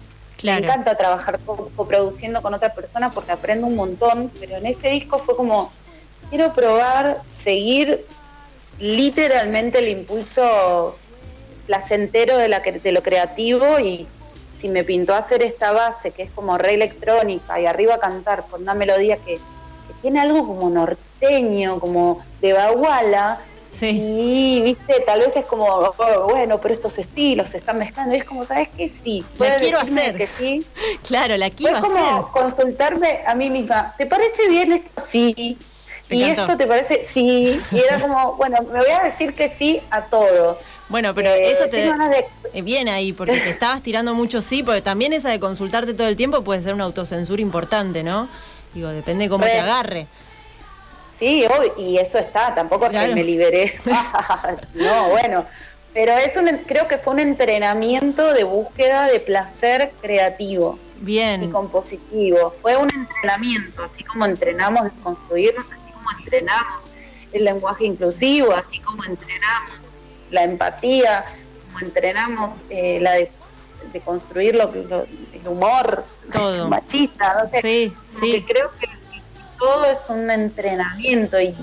Me 0.43 0.57
encanta 0.59 0.97
trabajar 0.97 1.41
coproduciendo 1.77 2.43
con 2.43 2.55
otra 2.55 2.73
persona 2.73 3.11
porque 3.11 3.33
aprendo 3.33 3.67
un 3.67 3.75
montón, 3.75 4.31
pero 4.39 4.57
en 4.57 4.67
este 4.67 4.91
disco 4.91 5.19
fue 5.19 5.37
como, 5.37 5.73
quiero 6.31 6.53
probar, 6.53 7.23
seguir 7.29 8.07
literalmente 8.79 9.79
el 9.79 9.89
impulso 9.89 10.97
placentero 11.67 12.37
de, 12.37 12.49
la, 12.49 12.61
de 12.61 12.93
lo 12.93 13.03
creativo 13.03 13.81
y 13.81 14.07
si 14.61 14.69
me 14.69 14.85
pintó 14.85 15.15
hacer 15.15 15.43
esta 15.43 15.73
base 15.73 16.11
que 16.13 16.23
es 16.23 16.31
como 16.31 16.57
re 16.59 16.75
electrónica 16.75 17.61
y 17.61 17.67
arriba 17.67 17.99
cantar 17.99 18.47
con 18.47 18.63
una 18.63 18.75
melodía 18.75 19.17
que 19.17 19.39
tiene 20.03 20.21
algo 20.21 20.47
como 20.47 20.71
norteño, 20.71 21.81
como 21.81 22.25
de 22.41 22.53
baguala. 22.53 23.41
Sí. 23.79 23.91
Y, 23.91 24.61
viste, 24.63 25.01
tal 25.07 25.21
vez 25.21 25.37
es 25.37 25.47
como, 25.47 25.67
oh, 25.67 26.29
bueno, 26.29 26.61
pero 26.61 26.75
estos 26.75 26.99
estilos 26.99 27.51
se 27.51 27.59
están 27.59 27.79
mezclando. 27.79 28.15
Y 28.15 28.19
es 28.19 28.25
como, 28.25 28.45
¿sabes 28.45 28.69
qué? 28.77 28.89
Sí. 28.89 29.25
La 29.39 29.57
quiero 29.57 29.79
hacer. 29.79 30.17
Que 30.17 30.27
sí. 30.27 30.67
claro, 31.07 31.37
la 31.37 31.49
quiero 31.51 31.77
hacer. 31.77 31.91
Es 31.91 31.97
como 31.97 32.33
consultarme 32.33 33.21
a 33.25 33.35
mí 33.37 33.51
misma. 33.51 33.95
¿Te 33.97 34.07
parece 34.07 34.49
bien 34.49 34.73
esto? 34.73 35.01
Sí. 35.07 35.57
y 36.11 36.23
esto 36.25 36.57
te 36.57 36.67
parece, 36.67 37.05
sí. 37.05 37.61
Y 37.71 37.79
era 37.79 38.01
como, 38.01 38.35
bueno, 38.35 38.59
me 38.63 38.81
voy 38.81 38.91
a 38.91 39.05
decir 39.05 39.33
que 39.35 39.49
sí 39.49 39.81
a 39.91 40.03
todo. 40.03 40.59
Bueno, 40.89 41.15
pero 41.15 41.31
eh, 41.31 41.53
eso 41.53 41.69
te 41.69 41.87
eh, 41.87 42.63
viene 42.63 42.91
ahí, 42.91 43.13
porque 43.13 43.39
te 43.39 43.51
estabas 43.51 43.83
tirando 43.83 44.15
mucho 44.15 44.43
sí, 44.43 44.65
porque 44.65 44.83
también 44.83 45.13
esa 45.13 45.29
de 45.29 45.39
consultarte 45.39 45.95
todo 45.95 46.09
el 46.09 46.17
tiempo 46.17 46.43
puede 46.43 46.63
ser 46.63 46.75
una 46.75 46.85
autocensura 46.85 47.43
importante, 47.43 48.03
¿no? 48.03 48.29
Digo, 48.75 48.89
depende 48.89 49.25
de 49.25 49.31
cómo 49.31 49.45
te 49.45 49.59
agarre. 49.59 50.09
Sí, 51.19 51.45
y 51.77 51.99
eso 51.99 52.19
está, 52.19 52.55
tampoco 52.55 52.87
es 52.87 52.93
que 52.93 53.15
me 53.15 53.25
liberé. 53.25 53.79
no, 54.75 55.09
bueno, 55.09 55.45
pero 55.93 56.13
es 56.13 56.37
un, 56.37 56.47
creo 56.59 56.87
que 56.87 56.99
fue 56.99 57.15
un 57.15 57.21
entrenamiento 57.21 58.33
de 58.33 58.45
búsqueda 58.45 59.07
de 59.07 59.19
placer 59.19 59.93
creativo. 60.01 60.79
Bien. 61.01 61.43
Y 61.43 61.49
compositivo. 61.49 62.55
Fue 62.63 62.77
un 62.77 62.89
entrenamiento, 62.93 63.83
así 63.83 64.05
como 64.05 64.27
entrenamos 64.27 64.85
de 64.85 64.91
construirnos, 65.03 65.67
así 65.73 65.93
como 65.93 66.09
entrenamos 66.19 66.87
el 67.33 67.45
lenguaje 67.45 67.85
inclusivo, 67.85 68.53
así 68.53 68.79
como 68.81 69.05
entrenamos 69.05 69.87
la 70.31 70.45
empatía, 70.45 71.25
como 71.67 71.81
entrenamos 71.81 72.53
eh, 72.71 72.99
la 73.01 73.13
de, 73.13 73.31
construir 74.05 74.55
lo, 74.55 74.71
el 74.73 75.49
humor 75.49 76.05
todo. 76.33 76.69
machista. 76.69 77.49
¿no? 77.53 77.61
sí, 77.61 77.93
sí. 78.21 78.45
Creo 78.47 78.71
que 78.79 78.87
todo 79.59 79.85
es 79.87 80.09
un 80.09 80.31
entrenamiento 80.31 81.41
y 81.41 81.55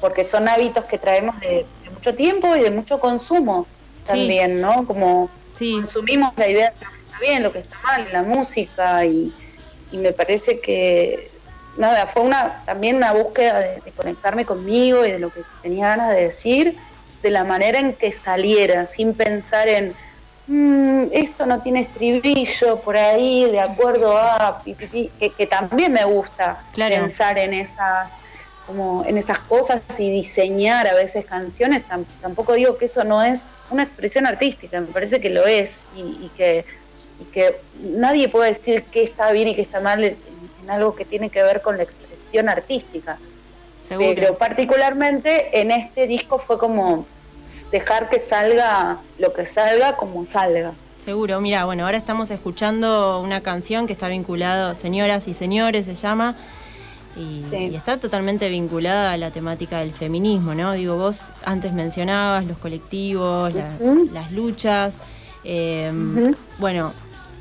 porque 0.00 0.26
son 0.26 0.48
hábitos 0.48 0.84
que 0.84 0.98
traemos 0.98 1.38
de, 1.40 1.64
mucho 1.92 2.14
tiempo 2.14 2.56
y 2.56 2.60
de 2.62 2.70
mucho 2.70 2.98
consumo 2.98 3.66
también, 4.04 4.60
¿no? 4.60 4.84
Como 4.86 5.30
consumimos 5.56 6.32
la 6.36 6.48
idea 6.48 6.70
de 6.70 6.84
lo 6.84 6.90
que 6.90 6.96
está 6.96 7.18
bien, 7.20 7.42
lo 7.42 7.52
que 7.52 7.58
está 7.60 7.76
mal 7.84 8.08
la 8.12 8.22
música 8.22 9.04
y, 9.04 9.32
me 9.92 10.12
parece 10.12 10.58
que 10.58 11.30
nada, 11.76 12.06
fue 12.06 12.22
una 12.22 12.64
también 12.64 12.96
una 12.96 13.12
búsqueda 13.12 13.60
de, 13.60 13.92
conectarme 13.94 14.46
conmigo 14.46 15.04
y 15.04 15.12
de 15.12 15.18
lo 15.18 15.30
que 15.30 15.42
tenía 15.62 15.88
ganas 15.88 16.14
de 16.14 16.22
decir, 16.22 16.76
de 17.22 17.30
la 17.30 17.44
manera 17.44 17.78
en 17.78 17.92
que 17.92 18.10
saliera, 18.10 18.86
sin 18.86 19.14
pensar 19.14 19.68
en 19.68 19.94
Mm, 20.46 21.04
esto 21.12 21.46
no 21.46 21.60
tiene 21.62 21.80
estribillo 21.80 22.80
por 22.80 22.96
ahí, 22.96 23.44
de 23.44 23.60
acuerdo 23.60 24.16
a 24.16 24.60
que, 24.64 25.46
también 25.46 25.92
me 25.92 26.04
gusta 26.04 26.64
pensar 26.74 27.38
en 27.38 27.54
esas 27.54 28.10
como 28.66 29.04
en 29.04 29.18
esas 29.18 29.38
cosas 29.40 29.82
y 29.98 30.10
diseñar 30.10 30.86
a 30.86 30.94
veces 30.94 31.24
canciones, 31.24 31.82
tampoco 32.20 32.54
digo 32.54 32.78
que 32.78 32.84
eso 32.84 33.02
no 33.02 33.22
es 33.22 33.40
una 33.70 33.82
expresión 33.82 34.26
artística, 34.26 34.80
me 34.80 34.86
parece 34.86 35.20
que 35.20 35.30
lo 35.30 35.46
es 35.46 35.72
y, 35.96 36.30
que, 36.36 36.64
que 37.32 37.60
nadie 37.80 38.28
puede 38.28 38.52
decir 38.52 38.84
qué 38.84 39.02
está 39.02 39.32
bien 39.32 39.48
y 39.48 39.54
qué 39.54 39.62
está 39.62 39.80
mal 39.80 40.04
en, 40.04 40.16
algo 40.68 40.94
que 40.94 41.04
tiene 41.04 41.28
que 41.28 41.42
ver 41.42 41.60
con 41.60 41.76
la 41.76 41.82
expresión 41.82 42.48
artística. 42.48 43.18
Pero 43.88 44.38
particularmente 44.38 45.60
en 45.60 45.72
este 45.72 46.06
disco 46.06 46.38
fue 46.38 46.56
como 46.56 47.04
dejar 47.72 48.08
que 48.08 48.20
salga 48.20 48.98
lo 49.18 49.32
que 49.32 49.46
salga 49.46 49.96
como 49.96 50.24
salga. 50.24 50.72
Seguro, 51.04 51.40
mira, 51.40 51.64
bueno, 51.64 51.84
ahora 51.84 51.96
estamos 51.96 52.30
escuchando 52.30 53.20
una 53.20 53.40
canción 53.40 53.88
que 53.88 53.92
está 53.92 54.06
vinculada, 54.08 54.74
Señoras 54.76 55.26
y 55.26 55.34
Señores 55.34 55.86
se 55.86 55.96
llama, 55.96 56.36
y, 57.16 57.74
está 57.74 57.98
totalmente 57.98 58.48
vinculada 58.48 59.12
a 59.12 59.16
la 59.16 59.30
temática 59.32 59.80
del 59.80 59.92
feminismo, 59.92 60.54
¿no? 60.54 60.72
Digo, 60.72 60.96
vos 60.96 61.32
antes 61.44 61.72
mencionabas 61.72 62.46
los 62.46 62.56
colectivos, 62.58 63.52
las 64.12 64.30
luchas, 64.30 64.94
em, 65.42 66.34
bueno, 66.58 66.92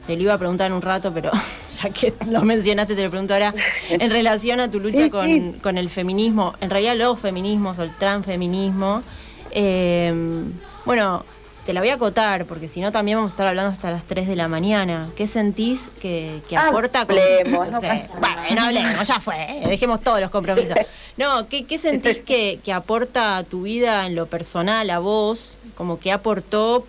te 0.07 0.15
lo 0.15 0.23
iba 0.23 0.33
a 0.33 0.37
preguntar 0.39 0.67
en 0.67 0.73
un 0.73 0.81
rato, 0.81 1.13
pero 1.13 1.29
ya 1.83 1.89
que 1.91 2.13
lo 2.31 2.41
mencionaste, 2.41 2.95
te 2.95 3.03
lo 3.03 3.11
pregunto 3.11 3.33
ahora, 3.33 3.53
en 3.89 4.09
relación 4.09 4.59
a 4.59 4.71
tu 4.71 4.79
lucha 4.79 5.09
con, 5.11 5.53
con 5.53 5.77
el 5.77 5.89
feminismo, 5.89 6.55
en 6.61 6.69
realidad 6.71 6.95
los 6.95 7.19
feminismos 7.19 7.77
o 7.77 7.83
el 7.83 7.95
transfeminismo, 7.95 9.03
Em, 9.51 10.51
bueno, 10.85 11.23
te 11.65 11.73
la 11.73 11.81
voy 11.81 11.89
a 11.89 11.95
acotar, 11.95 12.45
porque 12.45 12.67
si 12.67 12.81
no 12.81 12.91
también 12.91 13.17
vamos 13.17 13.31
a 13.31 13.33
estar 13.33 13.47
hablando 13.47 13.71
hasta 13.71 13.91
las 13.91 14.03
3 14.05 14.27
de 14.27 14.35
la 14.35 14.47
mañana. 14.47 15.09
¿Qué 15.15 15.27
sentís 15.27 15.89
que, 15.99 16.41
aporta? 16.57 17.01
Hablemos, 17.01 17.69
no 17.69 17.79
bueno, 18.19 18.63
hablemos, 18.63 19.07
ya 19.07 19.19
fue, 19.19 19.35
¿eh? 19.35 19.63
dejemos 19.67 20.01
todos 20.01 20.19
los 20.19 20.29
compromisos. 20.31 20.75
No, 21.17 21.47
¿qué, 21.47 21.77
sentís 21.77 22.19
que, 22.19 22.59
aporta 22.73 23.37
a 23.37 23.43
tu 23.43 23.63
vida 23.63 24.05
en 24.07 24.15
lo 24.15 24.25
personal, 24.25 24.89
a 24.89 24.99
vos, 24.99 25.57
como 25.75 25.99
que 25.99 26.11
aportó 26.11 26.85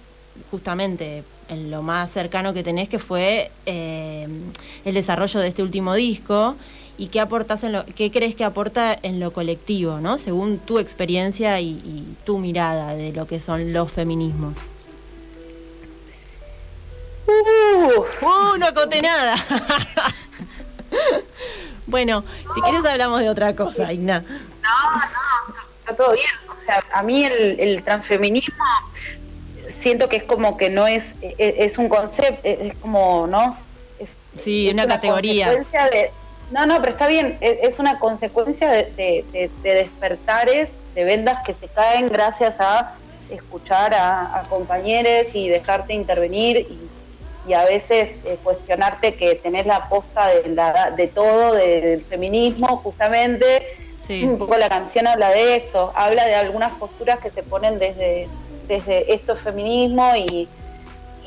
justamente 0.51 1.23
en 1.49 1.71
lo 1.71 1.83
más 1.83 2.11
cercano 2.11 2.55
que 2.55 2.63
tenés, 2.63 2.89
que 2.89 2.99
fue 2.99 3.51
eh, 3.67 4.27
el 4.85 4.95
desarrollo 4.95 5.41
de 5.41 5.49
este 5.49 5.63
último 5.63 5.95
disco? 5.95 6.57
Y 6.99 7.09
qué 7.09 7.21
aportas 7.21 7.65
en 7.65 7.73
lo, 7.73 7.87
qué 7.87 8.11
crees 8.11 8.35
que 8.35 8.45
aporta 8.45 8.97
en 9.03 9.21
lo 9.21 9.33
colectivo, 9.33 9.99
¿no? 9.99 10.19
Según 10.19 10.59
tu 10.59 10.79
experiencia 10.79 11.61
y, 11.61 12.17
tu 12.25 12.39
mirada 12.39 12.95
de 12.95 13.13
lo 13.13 13.27
que 13.27 13.41
son 13.41 13.73
los 13.73 13.91
feminismos. 13.91 14.59
Uh, 17.27 18.05
uh 18.25 18.59
no 18.59 18.75
conté 18.75 19.01
nada. 19.01 19.37
bueno, 21.87 22.25
si 22.55 22.61
quieres 22.61 22.85
hablamos 22.85 23.21
de 23.21 23.31
otra 23.31 23.57
cosa, 23.57 23.93
Igna. 23.93 24.21
No, 24.21 24.29
no, 24.29 25.55
está 25.81 25.97
todo 25.97 26.13
bien. 26.13 26.31
O 26.55 26.61
sea, 26.61 26.85
a 26.93 27.03
mí 27.03 27.25
el, 27.25 27.83
transfeminismo 27.83 28.65
siento 29.69 30.09
que 30.09 30.17
es 30.17 30.25
como 30.25 30.57
que 30.57 30.71
no 30.71 30.87
es, 30.87 31.17
es, 31.21 31.79
un 31.79 31.89
concepto, 31.89 32.41
es, 32.45 32.77
como, 32.79 33.27
¿no? 33.27 33.57
Es, 33.99 34.11
sí, 34.37 34.71
una, 34.73 34.87
categoría. 34.87 35.51
De, 35.51 36.13
no, 36.53 36.67
no, 36.67 36.81
pero 36.81 36.93
está 36.93 37.09
bien, 37.09 37.39
e, 37.41 37.61
es 37.63 37.79
una 37.79 37.99
consecuencia 37.99 38.71
de, 38.71 39.25
despertares, 39.63 40.71
de 40.95 41.05
vendas 41.05 41.43
que 41.45 41.55
se 41.55 41.67
caen 41.69 42.09
gracias 42.09 42.61
a 42.61 42.95
escuchar 43.31 43.95
a, 43.95 44.43
compañeros 44.51 45.35
y 45.35 45.49
dejarte 45.49 45.95
intervenir 45.95 46.59
y, 46.59 46.91
y 47.49 47.55
a 47.55 47.65
veces 47.65 48.11
eh, 48.25 48.39
cuestionarte 48.43 49.15
que 49.15 49.35
tenés 49.37 49.65
la 49.65 49.89
posta 49.89 50.29
de, 50.29 50.49
la, 50.51 50.91
de 50.91 51.07
todo, 51.09 51.55
del 51.55 52.05
feminismo, 52.05 52.77
justamente. 52.79 53.79
Un 54.11 54.37
poco 54.37 54.59
la 54.59 54.69
canción 54.69 55.07
habla 55.07 55.31
de 55.31 55.57
eso, 55.57 55.91
habla 55.95 56.27
de 56.27 56.35
algunas 56.35 56.73
posturas 56.73 57.19
que 57.21 57.31
se 57.31 57.43
ponen 57.43 57.79
desde, 57.79 58.29
desde 58.69 59.15
esto 59.15 59.33
es 59.33 59.41
feminismo 59.41 60.13
y, 60.17 60.49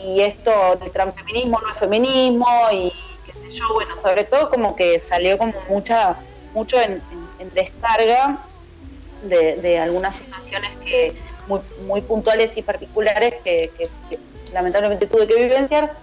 y 0.03 0.21
esto 0.21 0.51
del 0.79 0.91
transfeminismo 0.91 1.59
no 1.59 1.73
es 1.73 1.79
feminismo 1.79 2.47
y 2.71 2.93
yo, 3.55 3.73
bueno, 3.73 3.95
sobre 4.01 4.23
todo 4.23 4.49
como 4.49 4.75
que 4.75 4.99
salió 4.99 5.37
como 5.37 5.53
mucha, 5.69 6.17
mucho 6.53 6.77
en, 6.81 7.01
descarga 7.53 8.39
de, 9.23 9.55
de, 9.57 9.77
algunas 9.77 10.15
situaciones 10.15 10.71
que 10.83 11.15
muy, 11.47 11.59
muy 11.85 12.01
puntuales 12.01 12.57
y 12.57 12.61
particulares 12.63 13.35
que 13.43 13.69
lamentablemente 14.51 15.05
tuve 15.05 15.27
que 15.27 15.35
vivenciar 15.35 15.95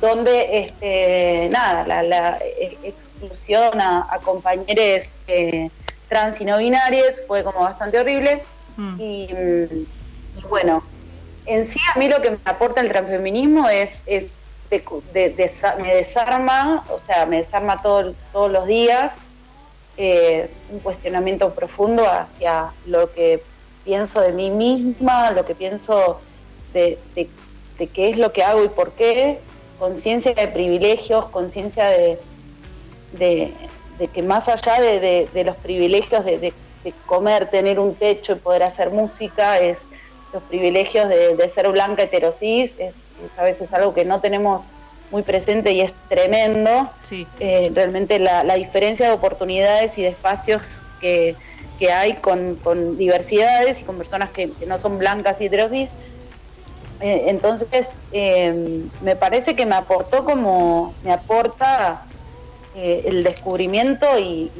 donde 0.00 0.58
este, 0.58 1.48
nada, 1.50 2.02
la, 2.02 2.38
exclusión 2.82 3.80
a, 3.80 4.18
compañeros 4.24 5.18
eh, 5.28 5.70
trans 6.08 6.40
y 6.40 6.44
no 6.44 6.58
binarios 6.58 7.20
fue 7.26 7.44
como 7.44 7.60
bastante 7.60 7.98
horrible. 7.98 8.42
Mm. 8.76 9.00
Y, 9.00 9.28
bueno, 10.48 10.82
en 11.46 11.64
sí 11.64 11.78
a 11.94 11.98
mí 11.98 12.08
lo 12.08 12.22
que 12.22 12.30
me 12.30 12.38
aporta 12.44 12.80
el 12.80 12.88
transfeminismo 12.88 13.68
es, 13.68 14.02
es 14.06 14.32
me 15.12 15.30
desarma, 15.30 16.84
o 16.90 16.98
sea, 17.00 17.26
me 17.26 17.38
desarma 17.38 17.82
todo, 17.82 18.14
todos 18.32 18.50
los 18.50 18.66
días, 18.66 19.12
eh, 19.96 20.50
un 20.70 20.78
cuestionamiento 20.80 21.52
profundo 21.52 22.08
hacia 22.08 22.72
lo 22.86 23.12
que 23.12 23.42
pienso 23.84 24.20
de 24.20 24.32
mí 24.32 24.50
misma, 24.50 25.32
lo 25.32 25.44
que 25.44 25.54
pienso 25.54 26.20
de, 26.72 26.98
de 27.14 27.86
qué 27.88 28.10
es 28.10 28.16
lo 28.18 28.32
que 28.32 28.44
hago 28.44 28.64
y 28.64 28.68
por 28.68 28.92
qué, 28.92 29.40
conciencia 29.78 30.34
de 30.34 30.46
privilegios, 30.48 31.26
conciencia 31.30 31.88
de, 31.88 32.18
de, 33.12 33.52
que 34.12 34.22
más 34.22 34.48
allá 34.48 34.80
de, 34.80 35.28
los 35.44 35.56
privilegios 35.56 36.24
de, 36.24 36.52
comer, 37.06 37.50
tener 37.50 37.80
un 37.80 37.94
techo 37.94 38.32
y 38.32 38.36
poder 38.36 38.62
hacer 38.62 38.90
música, 38.90 39.58
es 39.58 39.88
los 40.32 40.42
privilegios 40.44 41.08
de, 41.08 41.48
ser 41.48 41.68
blanca 41.70 42.04
heterosis, 42.04 42.74
a 43.36 43.44
veces 43.44 43.72
algo 43.72 43.94
que 43.94 44.04
no 44.04 44.20
tenemos 44.20 44.68
muy 45.10 45.22
presente 45.22 45.72
y 45.72 45.80
es 45.80 45.92
tremendo. 46.08 46.90
Eh, 47.40 47.70
realmente 47.74 48.18
la, 48.18 48.54
diferencia 48.54 49.06
de 49.06 49.12
oportunidades 49.12 49.98
y 49.98 50.02
de 50.02 50.08
espacios 50.08 50.82
que, 51.00 51.36
hay 51.92 52.14
con, 52.14 52.98
diversidades 52.98 53.80
y 53.80 53.84
con 53.84 53.96
personas 53.96 54.30
que, 54.30 54.50
que 54.52 54.66
no 54.66 54.76
son 54.76 54.98
blancas 54.98 55.40
y 55.40 55.46
heterosis 55.46 55.94
eh, 57.00 57.24
entonces, 57.28 57.88
em, 58.12 58.90
me 59.00 59.16
parece 59.16 59.56
que 59.56 59.64
me 59.64 59.74
aportó 59.74 60.24
como, 60.24 60.94
me 61.02 61.12
aporta 61.12 62.04
eh, 62.74 63.02
el 63.06 63.22
descubrimiento 63.24 64.06
y, 64.18 64.50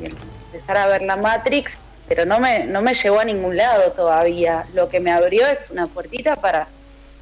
empezar 0.00 0.76
a 0.76 0.86
ver 0.86 1.02
la 1.02 1.16
Matrix, 1.16 1.78
pero 2.08 2.24
no 2.24 2.40
me, 2.40 2.64
no 2.64 2.80
me 2.82 2.94
llevó 2.94 3.20
a 3.20 3.24
ningún 3.24 3.56
lado 3.56 3.92
todavía. 3.92 4.66
Lo 4.72 4.88
que 4.88 5.00
me 5.00 5.12
abrió 5.12 5.46
es 5.46 5.70
una 5.70 5.86
puertita 5.86 6.36
para 6.36 6.68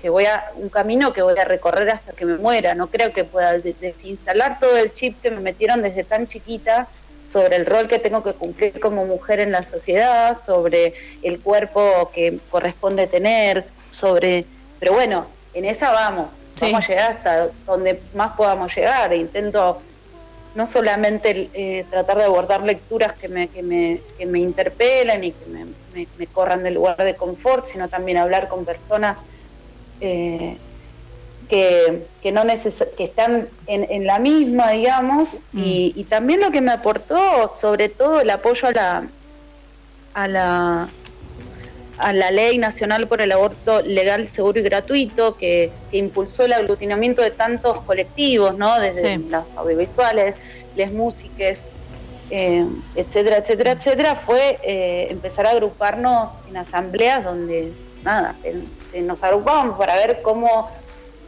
que 0.00 0.10
voy 0.10 0.26
a, 0.26 0.50
un 0.56 0.68
camino 0.68 1.12
que 1.12 1.22
voy 1.22 1.38
a 1.38 1.44
recorrer 1.44 1.90
hasta 1.90 2.12
que 2.12 2.24
me 2.24 2.36
muera. 2.36 2.74
No 2.74 2.88
creo 2.88 3.12
que 3.12 3.24
pueda 3.24 3.52
desinstalar 3.58 4.58
todo 4.58 4.76
el 4.76 4.92
chip 4.92 5.20
que 5.20 5.30
me 5.30 5.40
metieron 5.40 5.82
desde 5.82 6.04
tan 6.04 6.26
chiquita 6.26 6.88
sobre 7.24 7.56
el 7.56 7.66
rol 7.66 7.88
que 7.88 7.98
tengo 7.98 8.22
que 8.22 8.32
cumplir 8.32 8.80
como 8.80 9.04
mujer 9.04 9.40
en 9.40 9.52
la 9.52 9.62
sociedad, 9.62 10.36
sobre 10.36 10.94
el 11.22 11.40
cuerpo 11.40 12.10
que 12.14 12.38
corresponde 12.50 13.06
tener, 13.06 13.66
sobre 13.90 14.46
pero 14.78 14.92
bueno, 14.92 15.26
en 15.54 15.64
esa 15.64 15.90
vamos. 15.90 16.32
Vamos 16.60 16.84
a 16.84 16.88
llegar 16.88 17.12
hasta 17.12 17.48
donde 17.66 18.00
más 18.14 18.36
podamos 18.36 18.74
llegar. 18.74 19.14
Intento 19.14 19.80
no 20.54 20.66
solamente 20.66 21.50
eh, 21.52 21.84
tratar 21.88 22.18
de 22.18 22.24
abordar 22.24 22.62
lecturas 22.62 23.12
que 23.12 23.28
me, 23.28 23.48
que 23.48 23.62
me, 23.62 24.00
que 24.16 24.26
me 24.26 24.40
interpelen 24.40 25.22
y 25.22 25.32
que 25.32 25.46
me, 25.46 25.66
me, 26.16 26.26
corran 26.26 26.64
del 26.64 26.74
lugar 26.74 26.96
de 26.96 27.14
confort, 27.14 27.64
sino 27.64 27.88
también 27.88 28.18
hablar 28.18 28.48
con 28.48 28.64
personas 28.64 29.22
eh, 30.00 30.56
que, 31.48 32.06
que, 32.22 32.32
no 32.32 32.42
que 32.96 33.04
están 33.04 33.48
en, 33.66 33.86
en, 33.90 34.06
la 34.06 34.18
misma, 34.18 34.72
digamos, 34.72 35.44
mm. 35.52 35.58
y, 35.58 35.92
y, 35.96 36.04
también 36.04 36.40
lo 36.40 36.50
que 36.50 36.60
me 36.60 36.72
aportó, 36.72 37.48
sobre 37.48 37.88
todo 37.88 38.20
el 38.20 38.28
apoyo 38.30 38.68
a 38.68 38.72
la, 38.72 39.08
a 40.14 40.28
la, 40.28 40.88
a 41.98 42.12
la 42.12 42.30
Ley 42.30 42.58
Nacional 42.58 43.08
por 43.08 43.20
el 43.20 43.32
Aborto 43.32 43.82
Legal, 43.82 44.28
Seguro 44.28 44.60
y 44.60 44.62
Gratuito, 44.62 45.36
que, 45.36 45.70
impulsó 45.92 46.44
el 46.44 46.52
aglutinamiento 46.52 47.22
de 47.22 47.30
tantos 47.30 47.80
colectivos, 47.82 48.56
¿no? 48.56 48.78
Desde 48.78 49.18
las 49.18 49.54
audiovisuales, 49.56 50.36
las 50.76 50.92
músicas, 50.92 51.62
eh, 52.30 52.66
etcétera, 52.94 53.38
etcétera, 53.38 53.72
etcétera, 53.72 54.16
fue 54.16 54.58
eh, 54.62 55.08
empezar 55.10 55.46
a 55.46 55.50
agruparnos 55.50 56.42
en 56.48 56.58
asambleas 56.58 57.24
donde, 57.24 57.72
nada, 58.04 58.36
nos 59.02 59.22
agrupábamos 59.22 59.78
para 59.78 59.96
ver 59.96 60.20
cómo 60.22 60.70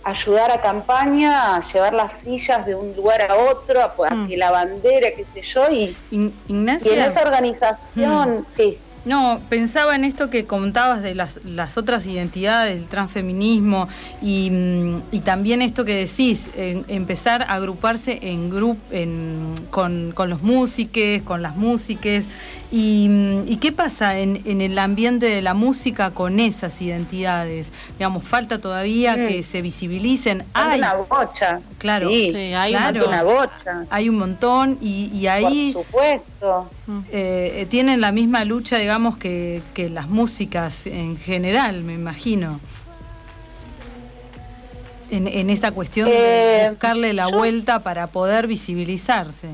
ayudar 0.02 0.50
a 0.50 0.60
campaña, 0.60 1.56
a 1.56 1.60
llevar 1.72 1.92
las 1.92 2.12
sillas 2.14 2.64
de 2.64 2.74
un 2.74 2.94
lugar 2.96 3.30
a 3.30 3.36
otro, 3.36 3.80
a, 3.82 4.14
mm. 4.14 4.30
la 4.36 4.50
bandera, 4.50 5.10
qué 5.10 5.26
sé 5.34 5.42
yo, 5.42 5.70
y, 5.70 5.96
y 6.10 6.32
en 6.48 6.68
esa 6.68 7.22
organización, 7.22 8.40
mm. 8.40 8.46
sí. 8.54 8.78
No, 9.04 9.40
pensaba 9.48 9.96
en 9.96 10.04
esto 10.04 10.28
que 10.28 10.44
contabas 10.44 11.02
de 11.02 11.14
las, 11.14 11.38
otras 11.76 12.06
identidades, 12.06 12.78
del 12.78 12.88
transfeminismo 12.88 13.88
y, 14.20 14.50
mm, 14.50 15.20
también 15.24 15.62
esto 15.62 15.84
que 15.84 15.94
decís, 15.94 16.50
empezar 16.54 17.42
a 17.42 17.54
agruparse 17.54 18.18
en 18.22 18.50
grup, 18.50 18.78
en, 18.90 19.54
con, 19.70 20.12
los 20.28 20.42
músicos, 20.42 21.24
con 21.24 21.42
las 21.42 21.56
músicas. 21.56 22.24
Y, 22.72 23.58
qué 23.60 23.72
pasa 23.72 24.18
en, 24.18 24.60
el 24.60 24.78
ambiente 24.78 25.26
de 25.26 25.42
la 25.42 25.54
música 25.54 26.10
con 26.10 26.38
esas 26.38 26.80
identidades? 26.82 27.72
Digamos, 27.98 28.24
falta 28.24 28.58
todavía 28.60 29.16
mm. 29.16 29.28
que 29.28 29.42
se 29.42 29.62
visibilicen. 29.62 30.44
Hay 30.54 30.78
una 30.78 30.94
bocha. 30.94 31.60
Claro, 31.78 32.08
sí, 32.08 32.34
hay 32.54 32.74
una 32.74 33.22
bocha. 33.22 33.86
Hay 33.88 34.08
un 34.08 34.18
montón 34.18 34.78
y, 34.80 35.26
ahí... 35.26 35.72
Por 35.72 35.84
supuesto. 35.84 36.29
Eh, 37.12 37.52
eh, 37.56 37.66
tienen 37.66 38.00
la 38.00 38.12
misma 38.12 38.44
lucha, 38.44 38.78
digamos, 38.78 39.16
que, 39.16 39.62
las 39.76 40.08
músicas 40.08 40.86
en 40.86 41.16
general, 41.16 41.82
me 41.82 41.94
imagino. 41.94 42.60
En, 45.10 45.26
en 45.26 45.50
esta 45.50 45.72
cuestión 45.72 46.08
de 46.08 46.64
eh, 46.64 46.70
buscarle 46.70 47.12
la 47.12 47.26
vuelta 47.26 47.80
para 47.80 48.06
poder 48.06 48.46
visibilizarse. 48.46 49.48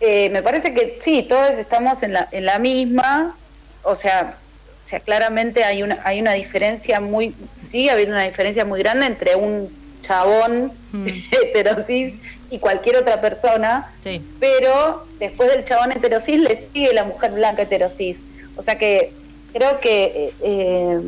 Eh, 0.00 0.30
me 0.30 0.42
parece 0.42 0.72
que 0.72 0.98
sí, 1.02 1.22
todos 1.22 1.50
estamos 1.50 2.02
en 2.02 2.14
la, 2.14 2.28
en 2.32 2.46
la 2.46 2.58
misma, 2.58 3.36
o 3.82 3.94
sea, 3.94 4.38
sea, 4.92 5.00
claramente 5.00 5.64
hay 5.64 5.82
una, 5.82 6.00
hay 6.04 6.20
una 6.20 6.32
diferencia 6.34 7.00
muy, 7.00 7.34
sí, 7.56 7.88
ha 7.88 7.94
habido 7.94 8.10
una 8.10 8.24
diferencia 8.24 8.66
muy 8.66 8.78
grande 8.80 9.06
entre 9.06 9.36
un 9.36 9.74
chabón 10.02 10.72
mm. 10.92 11.06
heterosis 11.30 12.14
y 12.50 12.58
cualquier 12.58 12.96
otra 12.96 13.20
persona, 13.20 13.90
pero 14.38 15.06
después 15.18 15.50
del 15.50 15.64
chabón 15.64 15.92
heterosis 15.92 16.38
le 16.38 16.68
sigue 16.72 16.92
la 16.92 17.04
mujer 17.04 17.32
blanca 17.32 17.62
heterosis. 17.62 18.18
O 18.56 18.62
sea 18.62 18.76
que 18.78 19.14
creo 19.54 19.80
que... 19.80 20.34
Eh, 20.42 21.00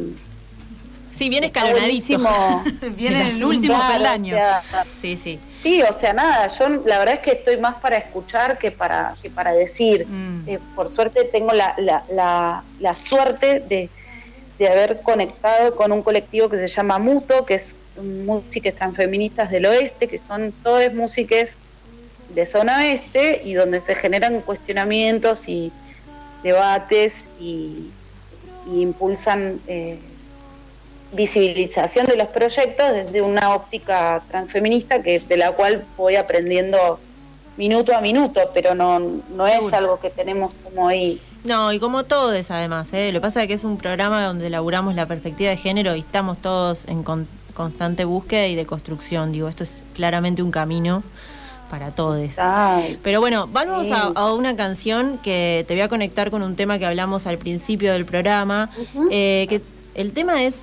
sí, 1.13 1.29
viene 1.29 1.49
escalonadito. 1.49 2.19
viene 2.97 3.29
en 3.29 3.37
el 3.37 3.45
último 3.45 3.79
peldaño. 3.93 4.39
sí, 4.99 5.17
sí. 5.17 5.39
Sí, 5.63 5.83
o 5.83 5.93
sea, 5.95 6.13
nada, 6.13 6.47
yo 6.49 6.69
la 6.85 6.99
verdad 6.99 7.15
es 7.15 7.21
que 7.21 7.33
estoy 7.33 7.57
más 7.57 7.77
para 7.77 7.97
escuchar 7.97 8.59
que 8.59 8.71
para, 8.71 9.17
que 9.23 9.31
para 9.31 9.53
decir. 9.53 10.07
Mm. 10.07 10.47
Eh, 10.47 10.59
por 10.75 10.91
suerte 10.91 11.25
tengo 11.25 11.53
la, 11.53 11.75
la, 11.79 12.63
la, 12.81 12.95
suerte 12.95 13.61
de, 13.61 13.89
de, 14.59 14.69
haber 14.69 15.01
conectado 15.01 15.75
con 15.75 15.91
un 15.91 16.03
colectivo 16.03 16.51
que 16.51 16.59
se 16.59 16.69
llama 16.69 16.99
Muto, 16.99 17.47
que 17.47 17.55
es 17.55 17.77
músicas 18.03 18.75
transfeministas 18.75 19.51
del 19.51 19.67
oeste, 19.67 20.09
que 20.09 20.19
son 20.19 20.53
todas 20.63 20.93
músicas 20.95 21.57
de 22.35 22.47
zona 22.47 22.79
oeste 22.79 23.43
y 23.45 23.55
donde 23.55 23.81
se 23.81 23.95
generan 23.95 24.41
cuestionamientos 24.41 25.49
y 25.49 25.73
debates 26.43 27.29
y, 27.41 27.91
impulsan... 28.67 29.61
Eh, 29.67 29.99
visibilización 31.15 32.07
de 32.07 32.17
los 32.17 32.29
proyectos 32.29 32.93
desde 32.93 33.23
una 33.23 33.55
óptica 33.55 34.23
transfeminista 34.29 35.03
que 35.03 35.21
de 35.21 35.37
la 35.37 35.53
cual 35.53 35.85
voy 35.97 36.17
aprendiendo 36.17 36.99
minuto 37.57 37.95
a 37.95 38.01
minuto, 38.01 38.41
pero 38.53 38.75
no, 38.75 38.99
no 38.99 39.47
es 39.47 39.73
algo 39.73 40.01
que 40.01 40.11
tenemos 40.11 40.53
como 40.65 40.89
ahí. 40.89 41.21
No, 41.45 41.73
y 41.73 41.79
como 41.79 42.05
todos 42.05 42.51
además, 42.51 42.93
¿eh? 42.93 43.13
lo 43.13 43.21
que 43.21 43.23
pasa 43.23 43.43
es 43.43 43.49
que 43.49 43.55
es 43.55 43.65
un 43.65 43.77
programa 43.77 44.25
donde 44.25 44.47
elaboramos 44.47 44.95
la 44.95 45.07
perspectiva 45.07 45.51
de 45.51 45.57
género 45.57 45.95
y 45.95 46.01
estamos 46.01 46.39
todos 46.39 46.87
en 46.87 47.03
constante 47.55 48.05
búsqueda 48.05 48.47
y 48.49 48.55
de 48.55 48.67
construcción, 48.67 49.33
digo, 49.33 49.49
esto 49.49 49.65
es 49.65 49.83
claramente 49.95 50.43
un 50.43 50.51
camino 50.51 51.03
para 51.71 51.91
todos. 51.93 52.31
Pero 53.03 53.21
bueno, 53.21 53.49
vamos 53.51 53.89
a, 53.91 54.35
una 54.35 54.55
canción 54.57 55.19
que 55.19 55.65
te 55.67 55.75
voy 55.75 55.81
a 55.81 55.89
conectar 55.89 56.31
con 56.31 56.43
un 56.43 56.57
tema 56.57 56.79
que 56.79 56.87
hablamos 56.87 57.27
al 57.27 57.39
principio 57.39 57.93
del 57.93 58.05
programa, 58.05 58.71
eh, 59.11 59.47
que 59.49 59.63
el 59.95 60.13
tema 60.13 60.43
es 60.43 60.57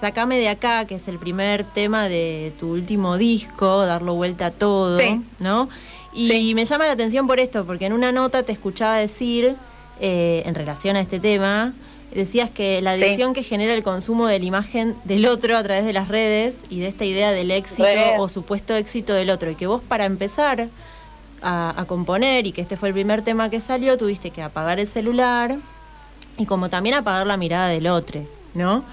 Sácame 0.00 0.38
de 0.38 0.48
acá, 0.48 0.84
que 0.84 0.96
es 0.96 1.08
el 1.08 1.18
primer 1.18 1.64
tema 1.64 2.08
de 2.08 2.52
tu 2.58 2.72
último 2.72 3.18
disco, 3.18 3.84
Darlo 3.84 4.14
Vuelta 4.14 4.46
a 4.46 4.50
Todo, 4.50 4.98
¿no? 5.38 5.68
Y 6.12 6.54
me 6.54 6.64
llama 6.64 6.86
la 6.86 6.92
atención 6.92 7.26
por 7.26 7.38
esto, 7.40 7.66
porque 7.66 7.86
en 7.86 7.92
una 7.92 8.10
nota 8.10 8.42
te 8.42 8.52
escuchaba 8.52 8.96
decir, 8.96 9.56
eh, 10.00 10.42
en 10.46 10.54
relación 10.54 10.96
a 10.96 11.00
este 11.00 11.20
tema, 11.20 11.74
decías 12.14 12.50
que 12.50 12.80
la 12.80 12.92
adicción 12.92 13.34
que 13.34 13.42
genera 13.42 13.74
el 13.74 13.82
consumo 13.82 14.26
de 14.26 14.38
la 14.38 14.44
imagen 14.44 14.96
del 15.04 15.26
otro 15.26 15.56
a 15.56 15.62
través 15.62 15.84
de 15.84 15.92
las 15.92 16.08
redes 16.08 16.60
y 16.70 16.80
de 16.80 16.88
esta 16.88 17.04
idea 17.04 17.32
del 17.32 17.50
éxito 17.50 17.84
o 18.18 18.28
supuesto 18.28 18.74
éxito 18.74 19.12
del 19.12 19.30
otro, 19.30 19.50
y 19.50 19.54
que 19.54 19.66
vos 19.66 19.82
para 19.82 20.04
empezar 20.04 20.68
a, 21.42 21.84
componer 21.86 22.46
y 22.46 22.52
que 22.52 22.60
este 22.60 22.76
fue 22.76 22.88
el 22.88 22.94
primer 22.94 23.22
tema 23.22 23.50
que 23.50 23.60
salió, 23.60 23.96
tuviste 23.96 24.30
que 24.30 24.42
apagar 24.42 24.80
el 24.80 24.86
celular 24.86 25.56
y 26.38 26.46
como 26.46 26.68
también 26.68 26.96
apagar 26.96 27.26
la 27.26 27.36
mirada 27.36 27.68
del 27.68 27.86
otro. 27.86 28.22
¿no? 28.54 28.84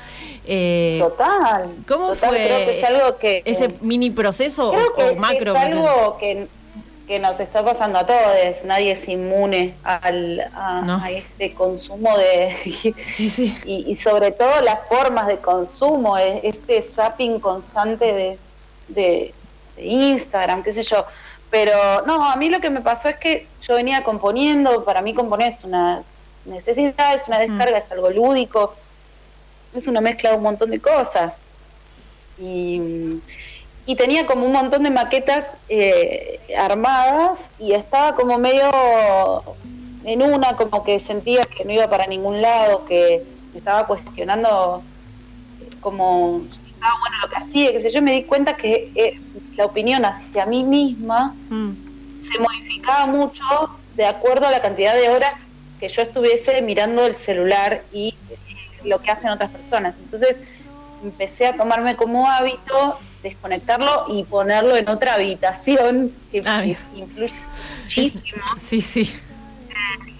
Eh, 0.45 0.99
total. 0.99 1.73
¿Cómo 1.87 2.13
fue 2.15 2.83
algo 2.85 3.17
que, 3.17 3.41
ese 3.45 3.69
mini 3.79 4.11
proceso 4.11 4.71
o, 4.71 5.15
macro? 5.15 5.55
Es 5.55 5.61
algo 5.61 6.17
que, 6.19 6.47
que, 7.13 7.19
nos 7.19 7.39
está 7.39 7.63
pasando 7.63 7.99
a 7.99 8.05
todos. 8.05 8.63
Nadie 8.65 8.93
es 8.93 9.07
inmune 9.07 9.75
al, 9.83 10.39
a, 10.55 11.11
este 11.11 11.53
consumo 11.53 12.17
de. 12.17 12.55
sí, 12.97 13.29
sí. 13.29 13.57
Y, 13.65 13.95
sobre 13.95 14.31
todo 14.31 14.61
las 14.61 14.87
formas 14.87 15.27
de 15.27 15.37
consumo, 15.37 16.17
este 16.17 16.81
zapping 16.81 17.39
constante 17.39 18.05
de, 18.05 18.37
de, 18.87 19.33
de 19.75 19.85
Instagram, 19.85 20.63
qué 20.63 20.73
sé 20.73 20.83
yo. 20.83 21.05
Pero 21.51 22.03
no, 22.07 22.31
a 22.31 22.35
mí 22.35 22.49
lo 22.49 22.59
que 22.59 22.71
me 22.71 22.81
pasó 22.81 23.09
es 23.09 23.17
que 23.17 23.47
yo 23.61 23.75
venía 23.75 24.03
componiendo, 24.03 24.83
para 24.83 25.01
mí 25.01 25.13
componer 25.13 25.49
es 25.53 25.63
una 25.63 26.01
necesidad, 26.45 27.15
es 27.15 27.27
una 27.27 27.37
mm. 27.37 27.41
descarga, 27.41 27.77
es 27.77 27.91
algo 27.91 28.09
lúdico, 28.09 28.73
es 29.75 29.85
una 29.85 30.01
mezcla 30.01 30.31
de 30.31 30.37
un 30.37 30.43
montón 30.43 30.71
de 30.71 30.79
cosas. 30.79 31.39
Y, 32.39 33.21
tenía 33.95 34.25
como 34.25 34.45
un 34.45 34.53
montón 34.53 34.83
de 34.83 34.89
maquetas 34.89 35.45
eh, 35.69 36.39
armadas 36.57 37.39
y 37.59 37.73
estaba 37.73 38.15
como 38.15 38.37
medio 38.37 38.71
en 40.05 40.21
una, 40.21 40.55
como 40.55 40.83
que 40.83 40.99
sentía 40.99 41.43
que 41.43 41.65
no 41.65 41.73
iba 41.73 41.89
para 41.89 42.07
ningún 42.07 42.41
lado, 42.41 42.85
que 42.85 43.23
me 43.51 43.59
estaba 43.59 43.85
cuestionando 43.85 44.81
como 45.81 46.41
estaba 46.65 46.93
bueno 46.99 47.17
lo 47.21 47.29
que 47.29 47.35
hacía, 47.35 47.71
que 47.71 47.81
sé 47.81 47.91
yo, 47.91 48.01
me 48.01 48.13
di 48.13 48.23
cuenta 48.23 48.55
que 48.55 48.91
eh, 48.95 49.19
la 49.55 49.65
opinión 49.65 50.05
hacia 50.05 50.45
mí 50.45 50.63
misma 50.63 51.35
mm. 51.49 51.71
se 52.31 52.39
modificaba 52.39 53.05
mucho 53.05 53.43
de 53.95 54.05
acuerdo 54.05 54.47
a 54.47 54.51
la 54.51 54.61
cantidad 54.61 54.95
de 54.95 55.09
horas 55.09 55.35
que 55.79 55.89
yo 55.89 56.01
estuviese 56.01 56.61
mirando 56.61 57.05
el 57.05 57.15
celular 57.15 57.83
y 57.91 58.15
eh, 58.29 58.37
lo 58.85 59.01
que 59.01 59.11
hacen 59.11 59.29
otras 59.29 59.51
personas. 59.51 59.95
Entonces 59.99 60.39
empecé 61.03 61.47
a 61.47 61.57
tomarme 61.57 61.95
como 61.95 62.29
hábito 62.29 62.97
desconectarlo 63.23 64.05
y 64.09 64.23
ponerlo 64.23 64.75
en 64.75 64.87
otra 64.89 65.15
habitación 65.15 66.13
que 66.31 66.43
ah, 66.45 66.63
influye 66.65 67.33
muchísimo. 67.81 68.43
Sí, 68.61 68.81
sí. 68.81 69.15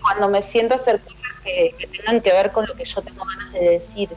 Cuando 0.02 0.30
me 0.30 0.42
siento 0.42 0.74
a 0.74 0.78
hacer 0.78 1.00
cosas 1.00 1.20
que, 1.44 1.76
que 1.78 1.88
tengan 1.88 2.22
que 2.22 2.32
ver 2.32 2.52
con 2.52 2.66
lo 2.66 2.74
que 2.74 2.86
yo 2.86 3.02
tengo 3.02 3.26
ganas 3.26 3.54
de 3.54 3.70
decir. 3.70 4.10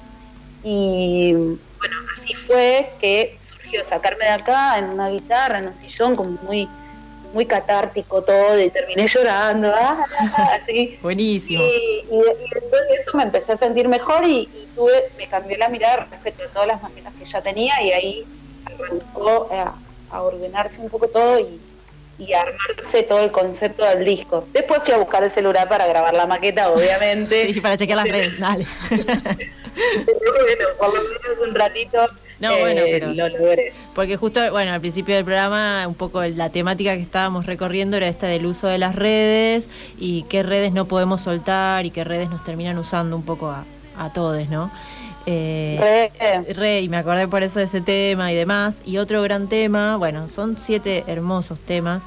Y 0.64 1.32
bueno, 1.34 1.96
así 2.16 2.34
fue 2.34 2.90
que 3.00 3.36
surgió 3.38 3.84
sacarme 3.84 4.24
de 4.24 4.30
acá 4.30 4.78
en 4.78 4.86
una 4.86 5.10
guitarra, 5.10 5.58
en 5.58 5.68
un 5.68 5.76
sillón, 5.76 6.16
como 6.16 6.30
muy 6.42 6.68
muy 7.32 7.44
catártico 7.44 8.22
todo 8.22 8.58
y 8.58 8.70
terminé 8.70 9.06
llorando, 9.06 9.72
ah, 9.76 10.06
así. 10.62 10.98
Buenísimo. 11.02 11.62
Y, 11.62 12.04
después 12.08 12.82
de 12.88 12.94
eso 12.94 13.16
me 13.16 13.24
empecé 13.24 13.52
a 13.52 13.56
sentir 13.56 13.88
mejor 13.88 14.24
y, 14.24 14.48
tuve, 14.74 15.10
me 15.18 15.26
cambió 15.28 15.56
la 15.58 15.68
mirada 15.68 16.06
respecto 16.10 16.44
a 16.44 16.48
todas 16.48 16.68
las 16.68 16.82
maquetas 16.82 17.12
que 17.14 17.26
ya 17.26 17.42
tenía 17.42 17.82
y 17.82 17.92
ahí 17.92 18.26
arrancó 18.66 19.48
a, 19.52 19.74
a 20.10 20.22
ordenarse 20.22 20.80
un 20.80 20.90
poco 20.90 21.08
todo 21.08 21.38
y, 21.40 21.60
y 22.18 22.32
armarse 22.32 23.02
todo 23.02 23.20
el 23.20 23.30
concepto 23.30 23.84
del 23.84 24.04
disco. 24.04 24.46
Después 24.52 24.80
fui 24.84 24.94
a 24.94 24.98
buscar 24.98 25.22
el 25.22 25.30
celular 25.30 25.68
para 25.68 25.86
grabar 25.86 26.14
la 26.14 26.26
maqueta, 26.26 26.70
obviamente. 26.70 27.52
sí, 27.52 27.60
para 27.60 27.76
chequear 27.76 27.98
las 27.98 28.08
redes, 28.08 28.38
dale. 28.38 28.66
bueno, 28.90 30.64
por 30.78 30.88
lo 30.94 31.00
menos 31.02 31.48
un 31.48 31.54
ratito. 31.54 32.06
No, 32.38 32.58
bueno, 32.58 32.82
eh, 32.82 32.98
pero. 33.00 33.12
Lo 33.12 33.28
Porque 33.94 34.16
justo, 34.16 34.40
bueno, 34.50 34.72
al 34.72 34.80
principio 34.80 35.14
del 35.14 35.24
programa, 35.24 35.86
un 35.88 35.94
poco 35.94 36.22
la 36.22 36.50
temática 36.50 36.94
que 36.94 37.02
estábamos 37.02 37.46
recorriendo 37.46 37.96
era 37.96 38.08
esta 38.08 38.26
del 38.26 38.44
uso 38.44 38.66
de 38.66 38.78
las 38.78 38.94
redes 38.94 39.68
y 39.98 40.22
qué 40.24 40.42
redes 40.42 40.72
no 40.72 40.86
podemos 40.86 41.22
soltar 41.22 41.86
y 41.86 41.90
qué 41.90 42.04
redes 42.04 42.28
nos 42.28 42.44
terminan 42.44 42.76
usando 42.78 43.16
un 43.16 43.22
poco 43.24 43.48
a, 43.48 43.64
a 43.98 44.12
todos, 44.12 44.48
¿no? 44.48 44.70
Eh, 45.26 46.10
re. 46.54 46.80
y 46.82 46.88
me 46.88 46.96
acordé 46.96 47.26
por 47.26 47.42
eso 47.42 47.58
de 47.58 47.64
ese 47.64 47.80
tema 47.80 48.32
y 48.32 48.34
demás. 48.34 48.76
Y 48.84 48.98
otro 48.98 49.22
gran 49.22 49.48
tema, 49.48 49.96
bueno, 49.96 50.28
son 50.28 50.58
siete 50.58 51.04
hermosos 51.06 51.60
temas. 51.60 52.02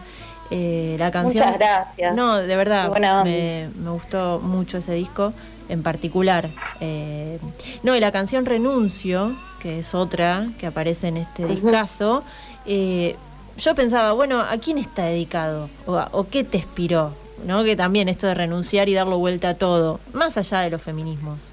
Eh, 0.51 0.95
la 0.97 1.11
canción. 1.11 1.45
Muchas 1.45 1.59
gracias. 1.59 2.15
No, 2.15 2.37
de 2.37 2.55
verdad, 2.55 2.91
me, 3.23 3.69
me, 3.75 3.89
gustó 3.91 4.39
mucho 4.39 4.79
ese 4.79 4.93
disco 4.93 5.33
en 5.69 5.83
particular. 5.83 6.49
Eh, 6.81 7.39
no, 7.83 7.95
y 7.95 7.99
la 7.99 8.11
canción 8.11 8.45
Renuncio, 8.45 9.35
que 9.59 9.79
es 9.79 9.93
otra 9.95 10.47
que 10.59 10.67
aparece 10.67 11.07
en 11.07 11.17
este 11.17 11.45
discazo, 11.45 12.23
eh, 12.65 13.15
yo 13.57 13.75
pensaba, 13.75 14.13
bueno, 14.13 14.39
¿a 14.41 14.57
quién 14.57 14.77
está 14.77 15.05
dedicado? 15.05 15.69
¿O, 15.85 16.27
qué 16.29 16.43
te 16.43 16.57
inspiró? 16.57 17.13
¿No? 17.45 17.63
Que 17.63 17.75
también 17.75 18.09
esto 18.09 18.27
de 18.27 18.33
renunciar 18.33 18.89
y 18.89 18.93
darlo 18.93 19.17
vuelta 19.17 19.49
a 19.49 19.53
todo, 19.53 19.99
más 20.11 20.37
allá 20.37 20.61
de 20.61 20.71
los 20.71 20.81
feminismos. 20.81 21.51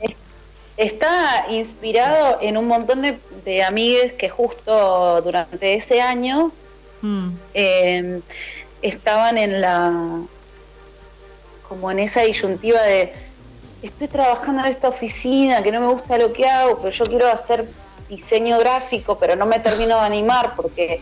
Está 0.76 1.46
inspirado 1.50 2.38
en 2.40 2.56
un 2.56 2.66
montón 2.66 3.02
de, 3.02 3.18
de 3.44 3.62
amigues 3.62 4.12
que 4.12 4.28
justo 4.28 5.22
durante 5.22 5.74
ese 5.74 6.00
año 6.00 6.52
mm. 7.00 7.28
eh, 7.54 8.20
estaban 8.82 9.38
en 9.38 9.60
la 9.60 9.92
como 11.68 11.90
en 11.90 11.98
esa 11.98 12.22
disyuntiva 12.22 12.80
de 12.82 13.12
estoy 13.82 14.08
trabajando 14.08 14.62
en 14.62 14.68
esta 14.68 14.88
oficina, 14.88 15.62
que 15.62 15.72
no 15.72 15.80
me 15.80 15.88
gusta 15.88 16.18
lo 16.18 16.32
que 16.32 16.46
hago, 16.46 16.78
pero 16.78 16.90
yo 16.90 17.04
quiero 17.04 17.28
hacer 17.28 17.66
diseño 18.08 18.58
gráfico, 18.58 19.18
pero 19.18 19.36
no 19.36 19.46
me 19.46 19.58
termino 19.58 19.98
de 19.98 20.06
animar 20.06 20.54
porque, 20.56 21.00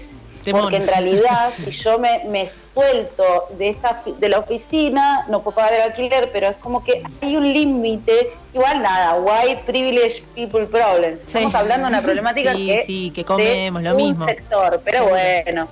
porque 0.53 0.77
en 0.77 0.87
realidad 0.87 1.53
si 1.57 1.71
yo 1.73 1.99
me, 1.99 2.25
me, 2.29 2.51
suelto 2.75 3.47
de 3.57 3.69
esta 3.69 4.03
de 4.05 4.29
la 4.29 4.41
oficina, 4.41 5.25
no 5.29 5.43
puedo 5.43 5.55
pagar 5.55 5.75
el 5.75 5.83
alquiler, 5.83 6.31
pero 6.33 6.49
es 6.49 6.57
como 6.57 6.83
que 6.83 7.05
hay 7.23 7.37
un 7.37 7.53
límite, 7.53 8.33
igual 8.53 8.83
nada, 8.83 9.15
white 9.15 9.63
privilege 9.65 10.25
people 10.35 10.67
problems. 10.67 11.23
Estamos 11.25 11.55
hablando 11.55 11.87
de 11.87 11.93
una 11.93 12.03
problemática 12.03 12.53
que, 12.53 12.83
sí, 12.85 13.13
que 13.15 13.25
comemos 13.25 13.83
lo 13.83 13.95
mismo. 13.95 14.25
sector, 14.25 14.81
pero 14.85 15.07
bueno. 15.09 15.69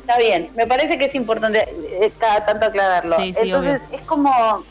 Está 0.00 0.18
bien, 0.18 0.48
me 0.56 0.66
parece 0.66 0.96
que 0.96 1.04
es 1.04 1.14
importante 1.14 1.68
eh, 2.00 2.10
cada 2.18 2.46
tanto 2.46 2.64
aclararlo. 2.64 3.16
Entonces 3.18 3.82
es 3.92 4.04
como 4.06 4.64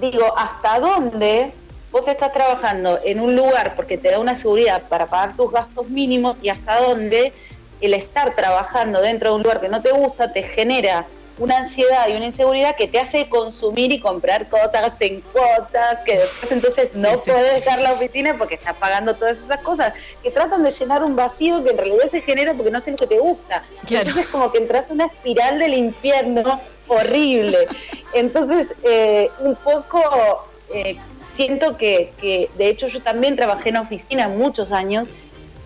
digo, 0.00 0.32
¿hasta 0.36 0.78
dónde 0.78 1.52
vos 1.90 2.06
estás 2.06 2.32
trabajando 2.32 3.00
en 3.04 3.20
un 3.20 3.34
lugar 3.34 3.74
porque 3.74 3.98
te 3.98 4.10
da 4.10 4.18
una 4.18 4.34
seguridad 4.34 4.82
para 4.88 5.06
pagar 5.06 5.36
tus 5.36 5.50
gastos 5.50 5.88
mínimos 5.88 6.38
y 6.42 6.50
hasta 6.50 6.80
dónde 6.80 7.32
el 7.80 7.94
estar 7.94 8.34
trabajando 8.34 9.00
dentro 9.00 9.30
de 9.30 9.36
un 9.36 9.42
lugar 9.42 9.60
que 9.60 9.68
no 9.68 9.82
te 9.82 9.92
gusta 9.92 10.32
te 10.32 10.42
genera 10.42 11.06
una 11.38 11.58
ansiedad 11.58 12.08
y 12.08 12.16
una 12.16 12.26
inseguridad 12.26 12.74
que 12.74 12.88
te 12.88 12.98
hace 12.98 13.28
consumir 13.28 13.92
y 13.92 14.00
comprar 14.00 14.48
cosas 14.48 15.00
en 15.00 15.20
cuotas, 15.20 15.98
que 16.04 16.18
después 16.18 16.50
entonces 16.50 16.90
no 16.94 17.10
puedes 17.18 17.54
dejar 17.54 17.80
la 17.80 17.92
oficina 17.92 18.36
porque 18.36 18.56
estás 18.56 18.74
pagando 18.74 19.14
todas 19.14 19.38
esas 19.38 19.60
cosas, 19.60 19.94
que 20.22 20.30
tratan 20.30 20.64
de 20.64 20.70
llenar 20.70 21.04
un 21.04 21.14
vacío 21.14 21.62
que 21.62 21.70
en 21.70 21.78
realidad 21.78 22.10
se 22.10 22.22
genera 22.22 22.54
porque 22.54 22.70
no 22.70 22.80
sé 22.80 22.90
lo 22.90 22.96
que 22.96 23.06
te 23.06 23.18
gusta. 23.18 23.62
Entonces 23.88 24.26
como 24.28 24.50
que 24.50 24.58
entras 24.58 24.86
en 24.88 24.94
una 24.94 25.06
espiral 25.06 25.58
del 25.58 25.74
infierno 25.74 26.60
horrible. 26.88 27.68
Entonces, 28.14 28.68
eh, 28.82 29.30
un 29.38 29.54
poco 29.56 30.48
eh, 30.74 30.96
siento 31.34 31.76
que, 31.76 32.12
que, 32.20 32.50
de 32.56 32.68
hecho, 32.68 32.88
yo 32.88 33.00
también 33.00 33.36
trabajé 33.36 33.68
en 33.68 33.76
oficina 33.76 34.28
muchos 34.28 34.72
años 34.72 35.10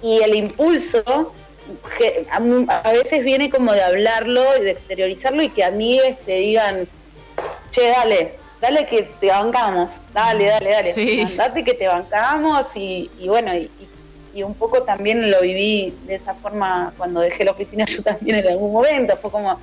y 0.03 0.21
el 0.21 0.35
impulso 0.35 1.33
a, 2.69 2.93
veces 2.93 3.25
viene 3.25 3.51
como 3.51 3.73
de 3.73 3.83
hablarlo 3.83 4.43
y 4.59 4.63
de 4.63 4.71
exteriorizarlo 4.73 5.43
y 5.43 5.51
que 5.51 5.65
a 5.65 5.71
mí 5.71 6.01
te 6.27 6.37
digan, 6.37 6.89
che, 7.71 7.89
dale, 7.89 8.35
dale 8.61 8.87
que 8.87 9.03
te 9.21 9.29
bancamos, 9.29 9.91
dale, 10.13 10.47
dale, 10.47 10.71
dale, 10.71 10.93
sí. 10.93 11.21
andate 11.21 11.65
que 11.65 11.75
te 11.75 11.89
bancamos 11.89 12.67
y, 12.75 13.11
bueno, 13.27 13.55
y, 13.55 13.71
y, 14.35 14.43
un 14.43 14.55
poco 14.55 14.83
también 14.83 15.31
lo 15.31 15.41
viví 15.41 15.95
de 16.07 16.15
esa 16.15 16.35
forma 16.35 16.93
cuando 16.97 17.21
dejé 17.21 17.45
la 17.45 17.53
oficina 17.53 17.85
yo 17.89 18.03
también 18.03 18.37
en 18.37 18.49
algún 18.49 18.73
momento, 18.73 19.17
fue 19.17 19.31
como 19.31 19.59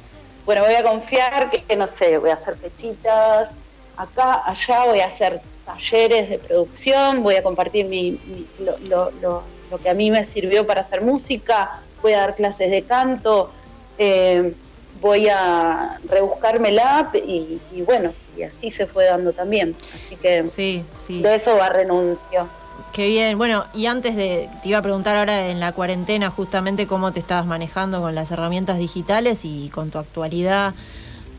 bueno, 0.50 0.64
voy 0.66 0.74
a 0.74 0.82
confiar 0.82 1.52
que, 1.52 1.76
no 1.76 1.86
sé, 1.86 2.18
voy 2.18 2.32
a 2.32 2.34
hacer 2.34 2.56
pechitas 2.56 3.54
acá, 3.96 4.42
allá, 4.46 4.86
voy 4.86 5.00
a 5.02 5.06
hacer 5.06 5.42
talleres 5.64 6.28
de 6.28 6.40
producción, 6.40 7.22
voy 7.22 7.36
a 7.36 7.44
compartir 7.44 7.86
mi, 7.86 8.20
lo, 8.58 9.44
que 9.84 9.90
a 9.90 9.94
mí 9.94 10.10
me 10.10 10.24
sirvió 10.24 10.66
para 10.66 10.82
hacer 10.82 11.02
música, 11.02 11.84
voy 12.02 12.14
a 12.14 12.20
dar 12.20 12.36
clases 12.36 12.72
de 12.72 12.84
canto, 12.84 13.52
eh, 13.98 14.54
voy 15.02 15.28
a 15.30 16.00
rebuscármela 16.10 17.10
y, 17.14 17.60
y 17.72 17.82
bueno, 17.82 18.14
y 18.38 18.44
así 18.44 18.72
se 18.72 18.86
fue 18.86 19.06
dando 19.06 19.34
también. 19.34 19.76
Así 20.06 20.16
que 20.16 20.44
sí, 20.46 20.84
sí. 21.06 21.22
de 21.22 21.36
eso 21.36 21.56
va 21.58 21.70
renuncio. 21.70 22.48
Qué 22.94 23.08
bien. 23.08 23.38
Bueno, 23.38 23.66
y 23.74 23.86
antes 23.86 24.16
de, 24.16 24.50
te 24.64 24.70
iba 24.70 24.80
a 24.80 24.82
preguntar 24.82 25.16
ahora 25.16 25.48
en 25.48 25.60
la 25.60 25.74
cuarentena 25.74 26.30
justamente 26.32 26.88
cómo 26.88 27.12
te 27.12 27.20
estabas 27.20 27.46
manejando 27.46 28.02
con 28.02 28.16
las 28.16 28.32
herramientas 28.32 28.78
digitales 28.78 29.42
y 29.44 29.70
con 29.70 29.92
tu 29.92 30.00
actualidad 30.00 30.74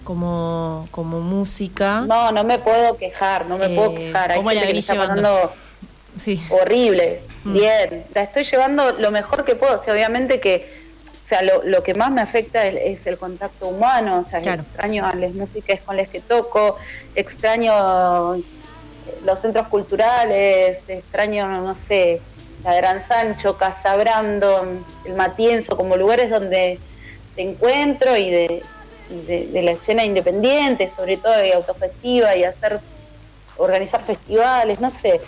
como, 0.05 0.87
como 0.91 1.21
música. 1.21 2.03
No, 2.07 2.31
no 2.31 2.45
me 2.45 2.59
puedo 2.59 2.97
quejar, 2.97 3.47
no 3.47 3.59
me 3.59 3.69
puedo 3.71 3.91
Eh, 3.91 3.95
quejar. 3.97 4.33
Hay 4.33 4.37
¿cómo 4.39 4.53
la 4.53 4.61
gente 4.61 4.61
que 4.61 4.67
le 4.67 4.73
venís 4.73 4.91
está 4.91 5.07
pasando 5.07 5.53
Sí. 6.19 6.43
horrible, 6.51 7.21
Mm. 7.45 7.53
bien. 7.55 8.05
La 8.15 8.23
estoy 8.23 8.45
llevando 8.45 8.93
lo 8.93 9.11
mejor 9.11 9.45
que 9.45 9.55
puedo. 9.55 9.77
O 9.79 9.83
sea, 9.83 9.95
obviamente 9.95 10.41
que, 10.41 10.69
o 11.23 11.27
sea, 11.27 11.43
lo, 11.43 11.63
lo 11.65 11.83
que 11.83 11.95
más 11.95 12.11
me 12.11 12.21
afecta 12.21 12.67
es, 12.67 13.01
es 13.01 13.07
el 13.07 13.17
contacto 13.17 13.69
humano. 13.69 14.19
O 14.21 14.25
sea, 14.25 14.41
Claro. 14.41 14.63
extraño 14.63 15.07
a 15.07 15.15
las 15.15 15.33
músicas 15.33 15.81
con 15.81 15.97
las 15.97 16.09
que 16.09 16.21
toco, 16.21 16.77
extraño 17.15 18.35
eh, 18.37 18.43
los 19.25 19.41
centros 19.41 19.69
culturales, 19.69 20.79
extraño, 20.89 21.47
no 21.63 21.75
sé, 21.75 22.21
la 22.65 22.75
Gran 22.75 23.03
Sancho, 23.07 23.57
Casabrando, 23.57 24.67
el 25.07 25.15
Matienzo, 25.15 25.77
como 25.77 25.97
lugares 25.97 26.29
donde 26.31 26.79
te 27.37 27.43
encuentro 27.43 28.17
y 28.17 28.31
de, 28.31 28.63
y 29.11 29.23
de, 29.27 29.47
de 29.47 29.63
la 29.63 29.71
escena 29.71 30.05
independiente, 30.05 30.89
sobre 30.89 31.17
todo 31.17 31.43
y 31.45 31.53
autogestiva, 31.53 32.37
y 32.37 32.45
hacer, 32.45 32.81
organizar 33.57 34.03
festivales, 34.05 34.81
no 34.81 34.91
sé, 34.91 35.21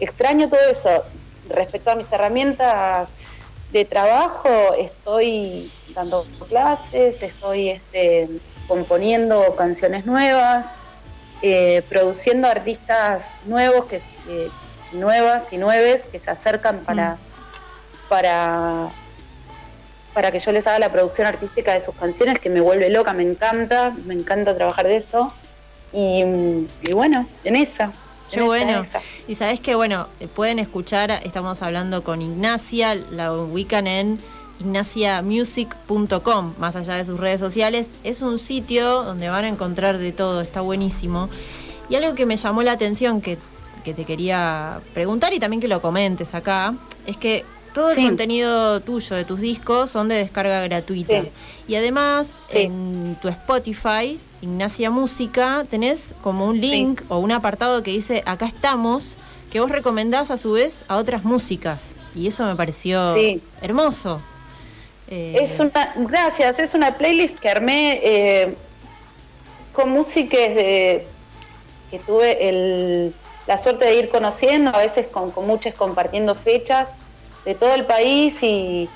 extraño 0.00 0.48
todo 0.48 0.60
eso. 0.70 1.04
Respecto 1.48 1.90
a 1.90 1.94
mis 1.94 2.10
herramientas 2.12 3.08
de 3.72 3.84
trabajo, 3.84 4.48
estoy 4.78 5.72
dando 5.94 6.26
clases, 6.48 7.22
estoy 7.22 7.70
este, 7.70 8.28
componiendo 8.66 9.56
canciones 9.56 10.06
nuevas, 10.06 10.66
eh, 11.42 11.82
produciendo 11.88 12.48
artistas 12.48 13.34
nuevos 13.46 13.86
que 13.86 13.96
eh, 14.28 14.50
nuevas 14.92 15.52
y 15.52 15.58
nueves 15.58 16.06
que 16.06 16.18
se 16.18 16.30
acercan 16.30 16.80
para 16.80 17.16
para 18.08 18.90
para 20.12 20.32
que 20.32 20.40
yo 20.40 20.50
les 20.50 20.66
haga 20.66 20.80
la 20.80 20.90
producción 20.90 21.26
artística 21.26 21.72
de 21.72 21.80
sus 21.80 21.94
canciones 21.94 22.40
que 22.40 22.50
me 22.50 22.60
vuelve 22.60 22.90
loca, 22.90 23.12
me 23.12 23.22
encanta, 23.22 23.90
me 24.04 24.14
encanta 24.14 24.56
trabajar 24.56 24.86
de 24.88 24.96
eso 24.96 25.32
y, 25.92 26.24
y 26.82 26.92
bueno, 26.92 27.26
en 27.44 27.56
esa. 27.56 27.92
Qué 28.30 28.42
bueno. 28.42 28.82
esa. 28.82 29.00
Y 29.28 29.34
sabes 29.34 29.60
que, 29.60 29.74
bueno, 29.74 30.08
pueden 30.34 30.58
escuchar, 30.58 31.10
estamos 31.24 31.62
hablando 31.62 32.02
con 32.04 32.22
Ignacia, 32.22 32.94
la 32.94 33.32
ubican 33.32 33.86
en 33.86 34.18
ignaciamusic.com, 34.60 36.54
más 36.58 36.76
allá 36.76 36.94
de 36.94 37.04
sus 37.04 37.18
redes 37.18 37.40
sociales. 37.40 37.90
Es 38.04 38.22
un 38.22 38.38
sitio 38.38 39.02
donde 39.02 39.28
van 39.28 39.44
a 39.44 39.48
encontrar 39.48 39.98
de 39.98 40.12
todo, 40.12 40.40
está 40.40 40.60
buenísimo. 40.60 41.28
Y 41.88 41.96
algo 41.96 42.14
que 42.14 42.26
me 42.26 42.36
llamó 42.36 42.62
la 42.62 42.72
atención, 42.72 43.20
que, 43.20 43.38
que 43.84 43.94
te 43.94 44.04
quería 44.04 44.80
preguntar 44.94 45.32
y 45.32 45.40
también 45.40 45.60
que 45.60 45.68
lo 45.68 45.80
comentes 45.82 46.34
acá, 46.34 46.74
es 47.06 47.16
que 47.16 47.44
todo 47.74 47.90
el 47.90 47.96
contenido 47.96 48.80
tuyo 48.80 49.16
de 49.16 49.24
tus 49.24 49.40
discos 49.40 49.90
son 49.90 50.08
de 50.08 50.16
descarga 50.16 50.60
gratuita. 50.62 51.22
Sí. 51.22 51.30
Y 51.68 51.74
además, 51.76 52.28
Sí. 52.50 52.58
en 52.62 53.16
tu 53.20 53.28
Spotify, 53.28 54.18
Ignacia 54.42 54.90
Música, 54.90 55.64
tenés 55.68 56.14
como 56.22 56.46
un 56.46 56.60
link 56.60 57.02
o 57.08 57.18
un 57.18 57.30
apartado 57.32 57.82
que 57.82 57.90
dice 57.90 58.22
acá 58.26 58.46
estamos, 58.46 59.16
que 59.50 59.60
vos 59.60 59.70
recomendás 59.70 60.30
a 60.30 60.36
su 60.38 60.52
vez 60.52 60.80
a 60.88 60.96
otras 60.96 61.24
músicas. 61.24 61.94
Y 62.14 62.26
eso 62.26 62.44
me 62.46 62.56
pareció 62.56 63.14
Sí. 63.14 63.40
hermoso. 63.60 64.20
Eh, 65.08 65.36
Es 65.42 65.58
una, 65.60 65.92
gracias, 65.96 66.58
es 66.58 66.74
una 66.74 66.96
playlist 66.96 67.38
que 67.38 67.48
armé 67.48 68.00
eh, 68.02 68.54
con 69.72 69.90
músicas 69.90 70.54
de, 70.54 71.06
que 71.90 71.98
tuve 72.00 72.48
el- 72.48 73.14
la 73.46 73.58
suerte 73.58 73.84
de 73.86 73.96
ir 73.96 74.08
conociendo, 74.10 74.70
a 74.74 74.78
veces 74.78 75.06
con, 75.08 75.30
con 75.32 75.46
muchas 75.46 75.74
compartiendo 75.74 76.34
fechas 76.36 76.88
de 77.44 77.54
todo 77.54 77.74
el 77.74 77.84
país 77.86 78.42
y, 78.42 78.88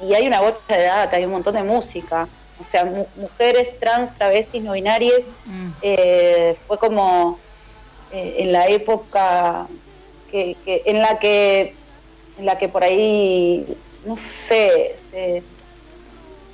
y 0.00 0.14
hay 0.14 0.26
una 0.26 0.40
bocha 0.40 0.58
de 0.76 0.82
data, 0.84 1.16
hay 1.16 1.24
un 1.24 1.32
montón 1.32 1.54
de 1.54 1.62
música. 1.62 2.28
O 2.60 2.64
sea, 2.64 2.84
mu- 2.84 3.06
mujeres 3.16 3.78
trans, 3.78 4.14
travestis, 4.16 4.62
no 4.62 4.72
binarias, 4.72 5.24
mm, 5.46 5.68
eh, 5.82 6.56
fue 6.66 6.78
como 6.78 7.38
eh, 8.12 8.36
en 8.38 8.52
la 8.52 8.66
época 8.66 9.66
que, 10.30 10.56
que- 10.64 10.82
en 10.86 11.00
la 11.00 11.18
que 11.18 11.74
en 12.38 12.46
la 12.46 12.56
que 12.56 12.68
por 12.68 12.82
ahí 12.84 13.66
no 14.04 14.16
sé 14.16 14.96
se, 15.10 15.42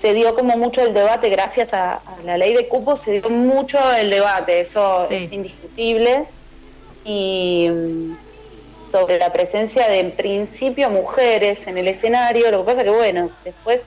se 0.01 0.15
dio 0.15 0.35
como 0.35 0.57
mucho 0.57 0.81
el 0.83 0.95
debate 0.95 1.29
gracias 1.29 1.73
a, 1.75 1.95
a 1.95 2.17
la 2.25 2.37
ley 2.39 2.55
de 2.55 2.67
cupos 2.69 3.01
se 3.01 3.21
dio 3.21 3.31
mucho 3.31 3.79
el 3.93 4.11
debate 4.11 4.61
eso 4.61 5.07
Sí. 5.09 5.15
es 5.17 5.33
indiscutible 5.33 6.25
y 7.05 7.69
mm, 7.71 8.17
sobre 8.95 9.19
la 9.19 9.33
presencia 9.33 9.89
de 9.89 9.99
en 9.99 10.13
principio 10.13 10.89
mujeres 10.89 11.67
en 11.67 11.77
el 11.79 11.89
escenario 11.89 12.49
lo 12.53 12.65
que 12.65 12.71
pasa 12.71 12.85
que 12.85 12.91
bueno 12.91 13.29
después 13.45 13.83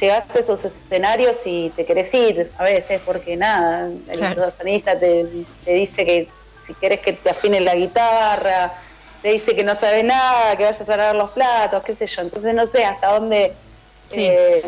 llegás 0.00 0.24
a 0.34 0.38
esos 0.38 0.64
escenarios 0.64 1.36
y 1.44 1.68
te 1.76 1.84
querés 1.84 2.12
ir 2.14 2.50
a 2.56 2.64
veces 2.64 3.02
porque 3.04 3.36
nada, 3.36 3.90
el 4.08 4.18
Claro. 4.18 4.50
sonista 4.50 4.98
te, 4.98 5.26
te 5.62 5.72
dice 5.74 6.06
que 6.06 6.28
si 6.66 6.72
querés 6.72 7.00
que 7.00 7.12
te 7.12 7.28
afine 7.28 7.60
la 7.60 7.74
guitarra, 7.74 8.72
te 9.20 9.28
dice 9.32 9.54
que 9.54 9.62
no 9.62 9.78
sabes 9.78 10.02
nada, 10.04 10.56
que 10.56 10.64
vayas 10.64 10.88
a 10.88 10.96
lavar 10.96 11.16
los 11.16 11.30
platos, 11.32 11.82
qué 11.82 11.94
sé 11.94 12.06
yo. 12.06 12.22
Entonces 12.22 12.54
no 12.54 12.66
sé 12.66 12.82
hasta 12.82 13.08
dónde... 13.08 13.52
Sí. 14.08 14.24
eh, 14.24 14.62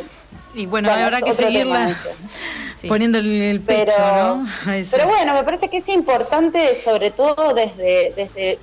Y 0.55 0.67
bueno, 0.67 0.91
bueno, 0.91 1.05
habrá 1.07 1.23
que 1.23 1.33
seguirla 1.33 1.97
sí. 2.83 2.87
poniéndole 2.89 3.51
el 3.53 3.63
pecho, 3.63 3.91
pero, 3.97 4.35
¿no? 4.37 4.47
Pero 4.91 5.07
bueno, 5.09 5.33
me 5.33 5.45
parece 5.45 5.69
que 5.71 5.79
es 5.79 5.89
importante, 5.89 6.75
sobre 6.75 7.11
todo 7.11 7.55
desde, 7.55 8.13
desde 8.15 8.59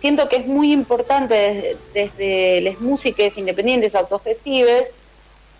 siento 0.00 0.28
que 0.28 0.36
es 0.36 0.46
muy 0.46 0.72
importante 0.72 1.34
desde, 1.34 1.76
desde 2.18 2.60
las 2.62 2.80
músicas 2.80 3.36
independientes 3.36 3.94
autogestives, 3.94 4.90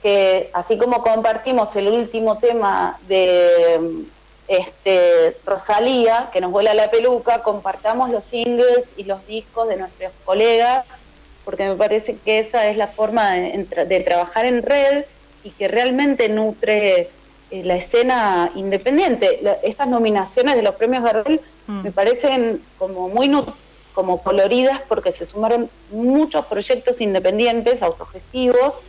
que 0.03 0.51
así 0.55 0.79
como 0.79 1.03
compartimos 1.03 1.75
el 1.77 1.89
último 1.89 2.39
tema 2.39 2.99
de 3.07 3.81
este 4.49 5.37
Rosalía, 5.45 6.31
que 6.33 6.41
nos 6.41 6.51
vuela 6.51 6.75
la 6.75 6.91
peluca, 6.91 7.43
compartamos 7.43 8.11
los 8.11 8.25
singles 8.25 8.89
y 8.97 9.05
los 9.05 9.25
discos 9.27 9.69
de 9.69 9.77
nuestros 9.77 10.13
colegas, 10.25 10.85
porque 11.45 11.69
me 11.69 11.77
parece 11.77 12.17
que 12.17 12.39
esa 12.39 12.67
es 12.69 12.77
la 12.77 12.89
forma 12.89 13.33
de, 13.33 14.01
trabajar 14.05 14.47
en 14.47 14.63
red 14.63 15.05
y 15.45 15.51
que 15.51 15.69
realmente 15.69 16.29
nutre 16.29 17.11
eh, 17.51 17.63
la 17.65 17.77
escena 17.77 18.51
independiente. 18.55 19.41
Estas 19.63 19.87
nominaciones 19.89 20.57
de 20.57 20.63
los 20.63 20.75
premios 20.75 21.05
Gardel 21.05 21.41
Mm. 21.71 21.83
me 21.85 21.93
parecen 21.93 22.63
como 22.79 23.09
muy 23.09 23.29
nu- 23.29 23.47
como 24.01 24.23
coloridas 24.23 24.81
porque 24.89 25.13
se 25.13 25.27
sumaron 25.27 25.69
muchos 25.91 26.47
proyectos 26.47 27.03
independientes, 27.03 27.83
autogestivos, 27.83 28.81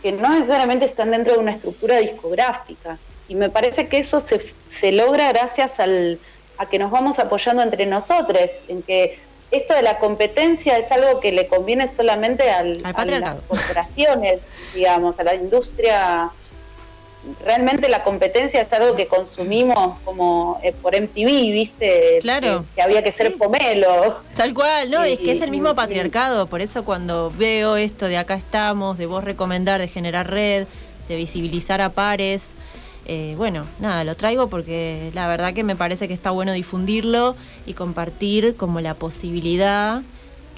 que 0.00 0.12
no 0.12 0.28
necesariamente 0.28 0.84
están 0.84 1.10
dentro 1.10 1.32
de 1.32 1.40
una 1.40 1.50
estructura 1.50 1.98
discográfica. 1.98 2.98
Y 3.26 3.34
me 3.34 3.50
parece 3.50 3.88
que 3.88 3.98
eso 3.98 4.20
se, 4.20 4.54
se 4.70 4.92
logra 4.92 5.32
gracias 5.32 5.80
al, 5.80 6.20
a 6.56 6.66
que 6.66 6.78
nos 6.78 6.92
vamos 6.92 7.18
apoyando 7.18 7.64
entre 7.64 7.84
nosotros, 7.84 8.48
en 8.68 8.82
que 8.82 9.18
esto 9.50 9.74
de 9.74 9.82
la 9.82 9.98
competencia 9.98 10.78
es 10.78 10.88
algo 10.92 11.18
que 11.18 11.32
le 11.32 11.48
conviene 11.48 11.88
solamente 11.88 12.48
al, 12.48 12.78
Al 12.84 12.94
a 12.94 13.18
las 13.18 13.34
corporaciones, 13.48 14.40
digamos, 14.72 15.18
a 15.18 15.24
la 15.24 15.34
industria. 15.34 16.30
Realmente 17.44 17.88
la 17.88 18.04
competencia 18.04 18.60
es 18.60 18.72
algo 18.72 18.96
que 18.96 19.06
consumimos 19.06 19.98
como 20.04 20.60
eh, 20.62 20.72
por 20.82 20.94
MTV, 20.94 21.52
¿viste? 21.52 22.18
Claro. 22.20 22.64
Que, 22.70 22.74
que 22.76 22.82
había 22.82 23.02
que 23.02 23.12
ser 23.12 23.28
Sí. 23.32 23.38
pomelo. 23.38 24.18
Tal 24.36 24.52
cual, 24.52 24.90
no, 24.90 25.06
Y- 25.06 25.12
es 25.12 25.18
que 25.20 25.32
es 25.32 25.40
el 25.40 25.50
mismo 25.50 25.70
y- 25.70 25.74
patriarcado, 25.74 26.46
por 26.46 26.60
eso 26.60 26.84
cuando 26.84 27.32
veo 27.36 27.76
esto 27.76 28.06
de 28.06 28.18
acá 28.18 28.34
estamos, 28.34 28.98
de 28.98 29.06
vos 29.06 29.24
recomendar, 29.24 29.80
de 29.80 29.88
generar 29.88 30.30
red, 30.30 30.66
de 31.08 31.16
visibilizar 31.16 31.80
a 31.80 31.90
pares, 31.90 32.50
eh, 33.06 33.34
bueno, 33.36 33.66
nada, 33.80 34.02
lo 34.04 34.14
traigo 34.16 34.48
porque 34.48 35.10
la 35.14 35.28
verdad 35.28 35.52
que 35.52 35.62
me 35.64 35.76
parece 35.76 36.08
que 36.08 36.14
está 36.14 36.30
bueno 36.30 36.52
difundirlo 36.52 37.36
y 37.66 37.74
compartir 37.74 38.56
como 38.56 38.80
la 38.80 38.94
posibilidad 38.94 40.02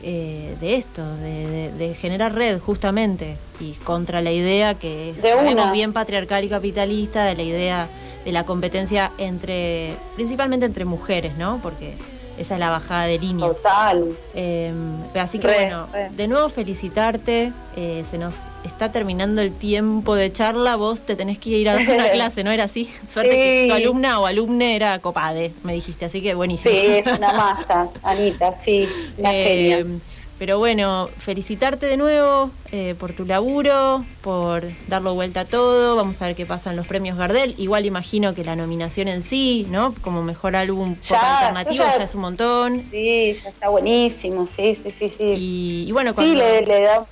eh, 0.03 0.55
de 0.61 0.75
esto, 0.77 1.03
de, 1.17 1.47
de- 1.47 1.73
de 1.73 1.95
generar 1.95 2.35
red 2.35 2.59
justamente, 2.61 3.37
y 3.61 3.73
contra 3.73 4.21
la 4.21 4.31
idea 4.33 4.75
que 4.75 5.15
De 5.15 5.21
sabemos 5.31 5.53
una. 5.55 5.73
bien 5.73 5.93
patriarcal 5.93 6.45
y 6.45 6.49
capitalista, 6.49 7.25
de 7.25 7.35
la 7.37 7.43
idea 7.43 7.89
de 8.25 8.33
la 8.33 8.45
competencia 8.45 9.13
entre, 9.19 9.95
principalmente 10.17 10.67
entre 10.67 10.85
mujeres, 10.85 11.37
¿no? 11.39 11.61
Porque 11.63 11.95
esa 12.38 12.55
es 12.55 12.61
la 12.61 12.70
bajada 12.70 13.05
de 13.07 13.18
línea. 13.18 13.46
Total. 13.49 14.16
Eh, 14.35 14.72
pero 15.12 15.25
así 15.25 15.38
que 15.38 15.46
Re, 15.49 15.55
bueno, 15.57 15.87
re. 15.92 16.11
de 16.11 16.29
nuevo 16.29 16.49
felicitarte. 16.49 17.53
eh, 17.77 18.05
se 18.11 18.16
nos 18.18 18.37
está 18.64 18.90
terminando 18.90 19.40
el 19.42 19.53
tiempo 19.53 20.14
de 20.14 20.33
charla. 20.33 20.77
Vos 20.77 21.03
te 21.03 21.14
tenés 21.16 21.38
que 21.38 21.51
ir 21.51 21.68
a 21.68 21.75
dar 21.75 21.83
una 21.88 22.09
clase, 22.12 22.42
¿no 22.44 22.51
era 22.51 22.64
así? 22.64 22.90
Suerte 23.12 23.31
que 23.31 23.66
tu 23.68 23.75
alumna 23.75 24.18
o 24.20 24.27
alumne 24.27 24.77
era 24.77 24.99
copade, 25.01 25.53
me 25.62 25.75
dijiste. 25.75 26.05
Así 26.07 26.22
que 26.22 26.35
buenísimo. 26.35 26.72
Sí, 26.72 26.79
es 26.87 27.07
una 27.07 27.33
masa, 27.35 27.88
Anita, 28.03 28.55
sí, 28.64 28.88
una 29.18 29.31
Eh, 29.35 29.44
genia. 29.85 29.99
Pero 30.38 30.59
bueno, 30.59 31.09
felicitarte 31.16 31.87
de 31.87 31.96
nuevo 31.96 32.51
eh, 32.70 32.94
por 32.99 33.14
tu 33.14 33.25
laburo, 33.25 34.05
por 34.20 34.64
darlo 34.87 35.14
vuelta 35.14 35.40
a 35.40 35.44
todo. 35.46 35.96
Vamos 35.96 36.20
a 36.20 36.27
ver 36.27 36.37
qué 36.37 36.44
pasa 36.44 36.70
en 36.70 36.77
los 36.77 36.87
premios 36.87 37.16
Gardel. 37.16 37.55
Igual 37.57 37.87
imagino 37.87 38.35
que 38.35 38.44
la 38.44 38.55
nominación 38.55 39.09
en 39.09 39.22
sí, 39.22 39.66
¿no? 39.70 39.94
Como 40.03 40.22
mejor 40.22 40.55
álbum 40.55 40.96
pop 40.96 41.16
alternativo 41.18 41.85
ya, 41.85 42.05
es 42.05 42.14
un 42.14 42.20
montón. 42.20 42.85
Sí, 42.90 43.35
ya 43.42 43.49
está 43.49 43.70
buenísimo, 43.70 44.46
sí, 44.46 44.79
sí, 44.83 44.94
sí. 44.99 45.09
sí. 45.16 45.87
Y, 45.88 45.92
bueno, 45.92 46.14
cuando... 46.14 46.33
Sí, 46.33 46.38
le, 46.38 46.81
da... 46.83 47.07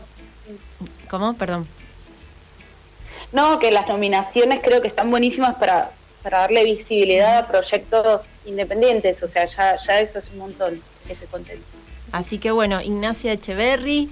¿Cómo? 1.08 1.34
Perdón. 1.34 1.66
No, 3.32 3.58
que 3.58 3.70
las 3.70 3.88
nominaciones 3.88 4.60
creo 4.62 4.82
que 4.82 4.88
están 4.88 5.10
buenísimas 5.10 5.54
para, 5.54 5.92
para 6.22 6.40
darle 6.40 6.62
visibilidad 6.64 7.38
a 7.38 7.48
proyectos 7.48 8.22
independientes. 8.44 9.22
O 9.22 9.26
sea, 9.26 9.46
ya, 9.46 9.76
ya 9.76 10.00
eso 10.00 10.18
es 10.18 10.28
un 10.28 10.38
montón. 10.38 10.82
Que 11.08 11.14
te 11.14 11.26
contento. 11.26 11.84
Así 12.14 12.38
que 12.38 12.53
bueno, 12.53 12.81
Ignacia 12.81 13.33
Echeverry, 13.33 14.09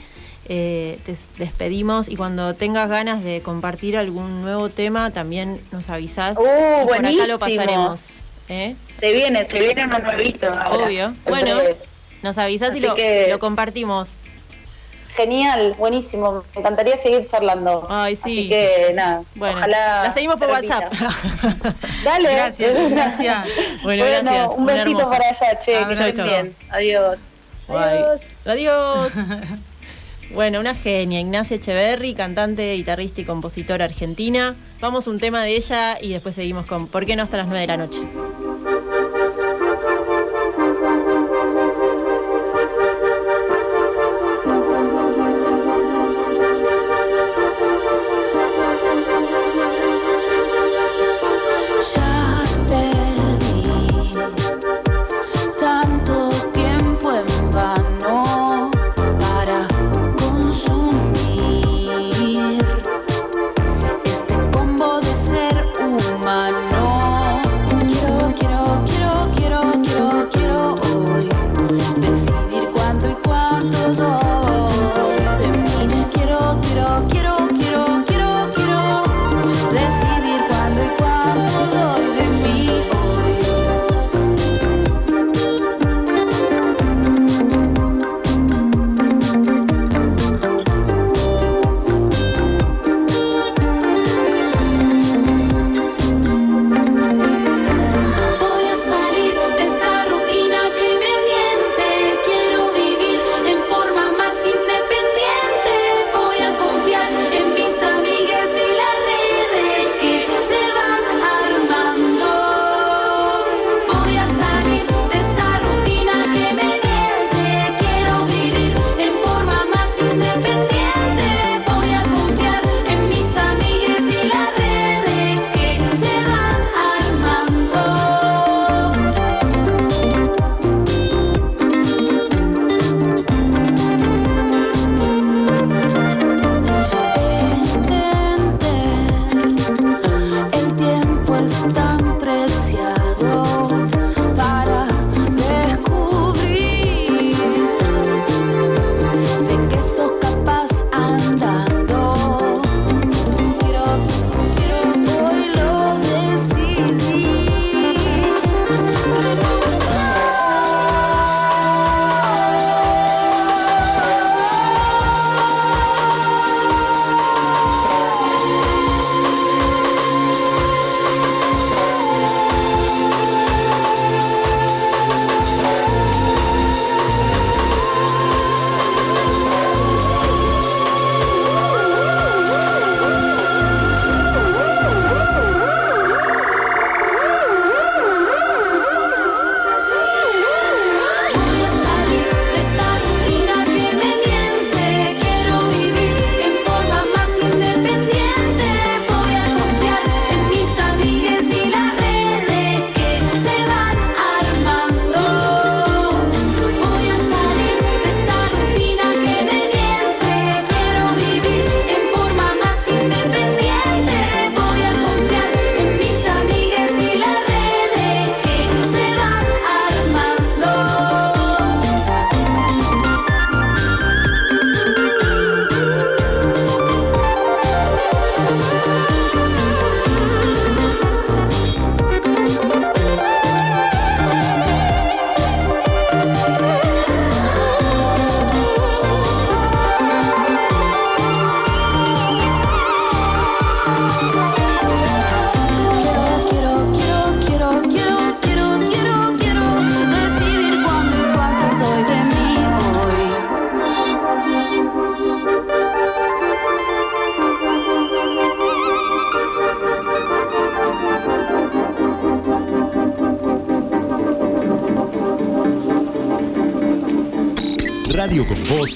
eh, 0.49 0.99
te 1.07 1.15
despedimos 1.38 2.09
y 2.09 2.17
cuando 2.17 2.53
tengas 2.53 2.88
ganas 2.88 3.23
de 3.23 3.43
compartir 3.43 3.97
algún 3.97 4.43
nuevo 4.43 4.71
tema, 4.71 5.12
también 5.12 5.61
nos 5.71 5.88
avisás. 5.88 6.37
Uh, 6.37 6.88
por 6.88 6.97
acá 6.97 7.27
lo 7.29 7.38
pasaremos. 7.38 8.23
¿eh? 8.49 8.75
Se 8.99 9.12
viene, 9.12 9.49
se 9.49 9.57
viene 9.61 9.85
un 9.85 10.03
nuevito. 10.03 10.49
Obvio. 10.73 11.15
Bueno, 11.29 11.61
nos 12.25 12.38
avisás 12.38 12.75
y 12.75 12.81
lo, 12.81 12.97
compartimos. 13.38 14.09
Genial, 15.15 15.77
buenísimo. 15.79 16.43
Me 16.57 16.61
encantaría 16.61 17.01
seguir 17.01 17.29
charlando. 17.29 17.87
Ay, 17.88 18.17
sí. 18.17 18.41
Así 18.41 18.49
que 18.49 18.93
nada. 18.95 19.23
Bueno, 19.37 19.65
la 19.69 20.11
seguimos 20.12 20.37
por 20.41 20.51
WhatsApp. 20.51 20.93
Dale. 22.05 22.33
Gracias, 22.33 22.91
gracias. 22.91 23.49
Bueno, 23.85 24.05
gracias. 24.07 24.51
Un 24.57 24.67
besito 24.67 25.09
para 25.09 25.29
allá, 25.29 25.61
che. 25.61 25.87
que 25.87 26.09
estén 26.09 26.25
bien. 26.25 26.57
Adiós. 26.69 27.19
Adiós. 28.45 29.13
bueno, 30.35 30.61
una 30.61 30.75
genia, 30.75 31.21
Ignacia 31.21 31.57
Echeverry, 31.57 32.15
cantante, 32.15 32.75
guitarrista 32.75 33.21
y 33.21 33.25
compositora 33.25 33.85
argentina. 33.85 34.55
Vamos 34.81 35.07
un 35.07 35.19
tema 35.21 35.43
de 35.45 35.57
ella 35.57 35.99
y 36.01 36.13
después 36.13 36.35
seguimos 36.35 36.67
con 36.67 36.89
¿Por 36.89 37.07
qué 37.07 37.17
no 37.17 37.23
hasta 37.23 37.37
las 37.37 37.47
9 37.47 37.61
de 37.61 37.67
la 37.67 37.77
noche? 37.77 38.01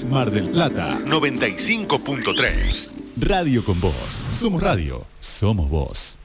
Mar 0.09 0.31
del 0.31 0.49
Plata 0.49 0.99
95.3. 0.99 2.91
Radio 3.17 3.63
con 3.63 3.79
Voz. 3.79 3.93
Somos 4.11 4.61
radio. 4.61 5.05
Somos 5.19 5.69
vos. 5.69 6.17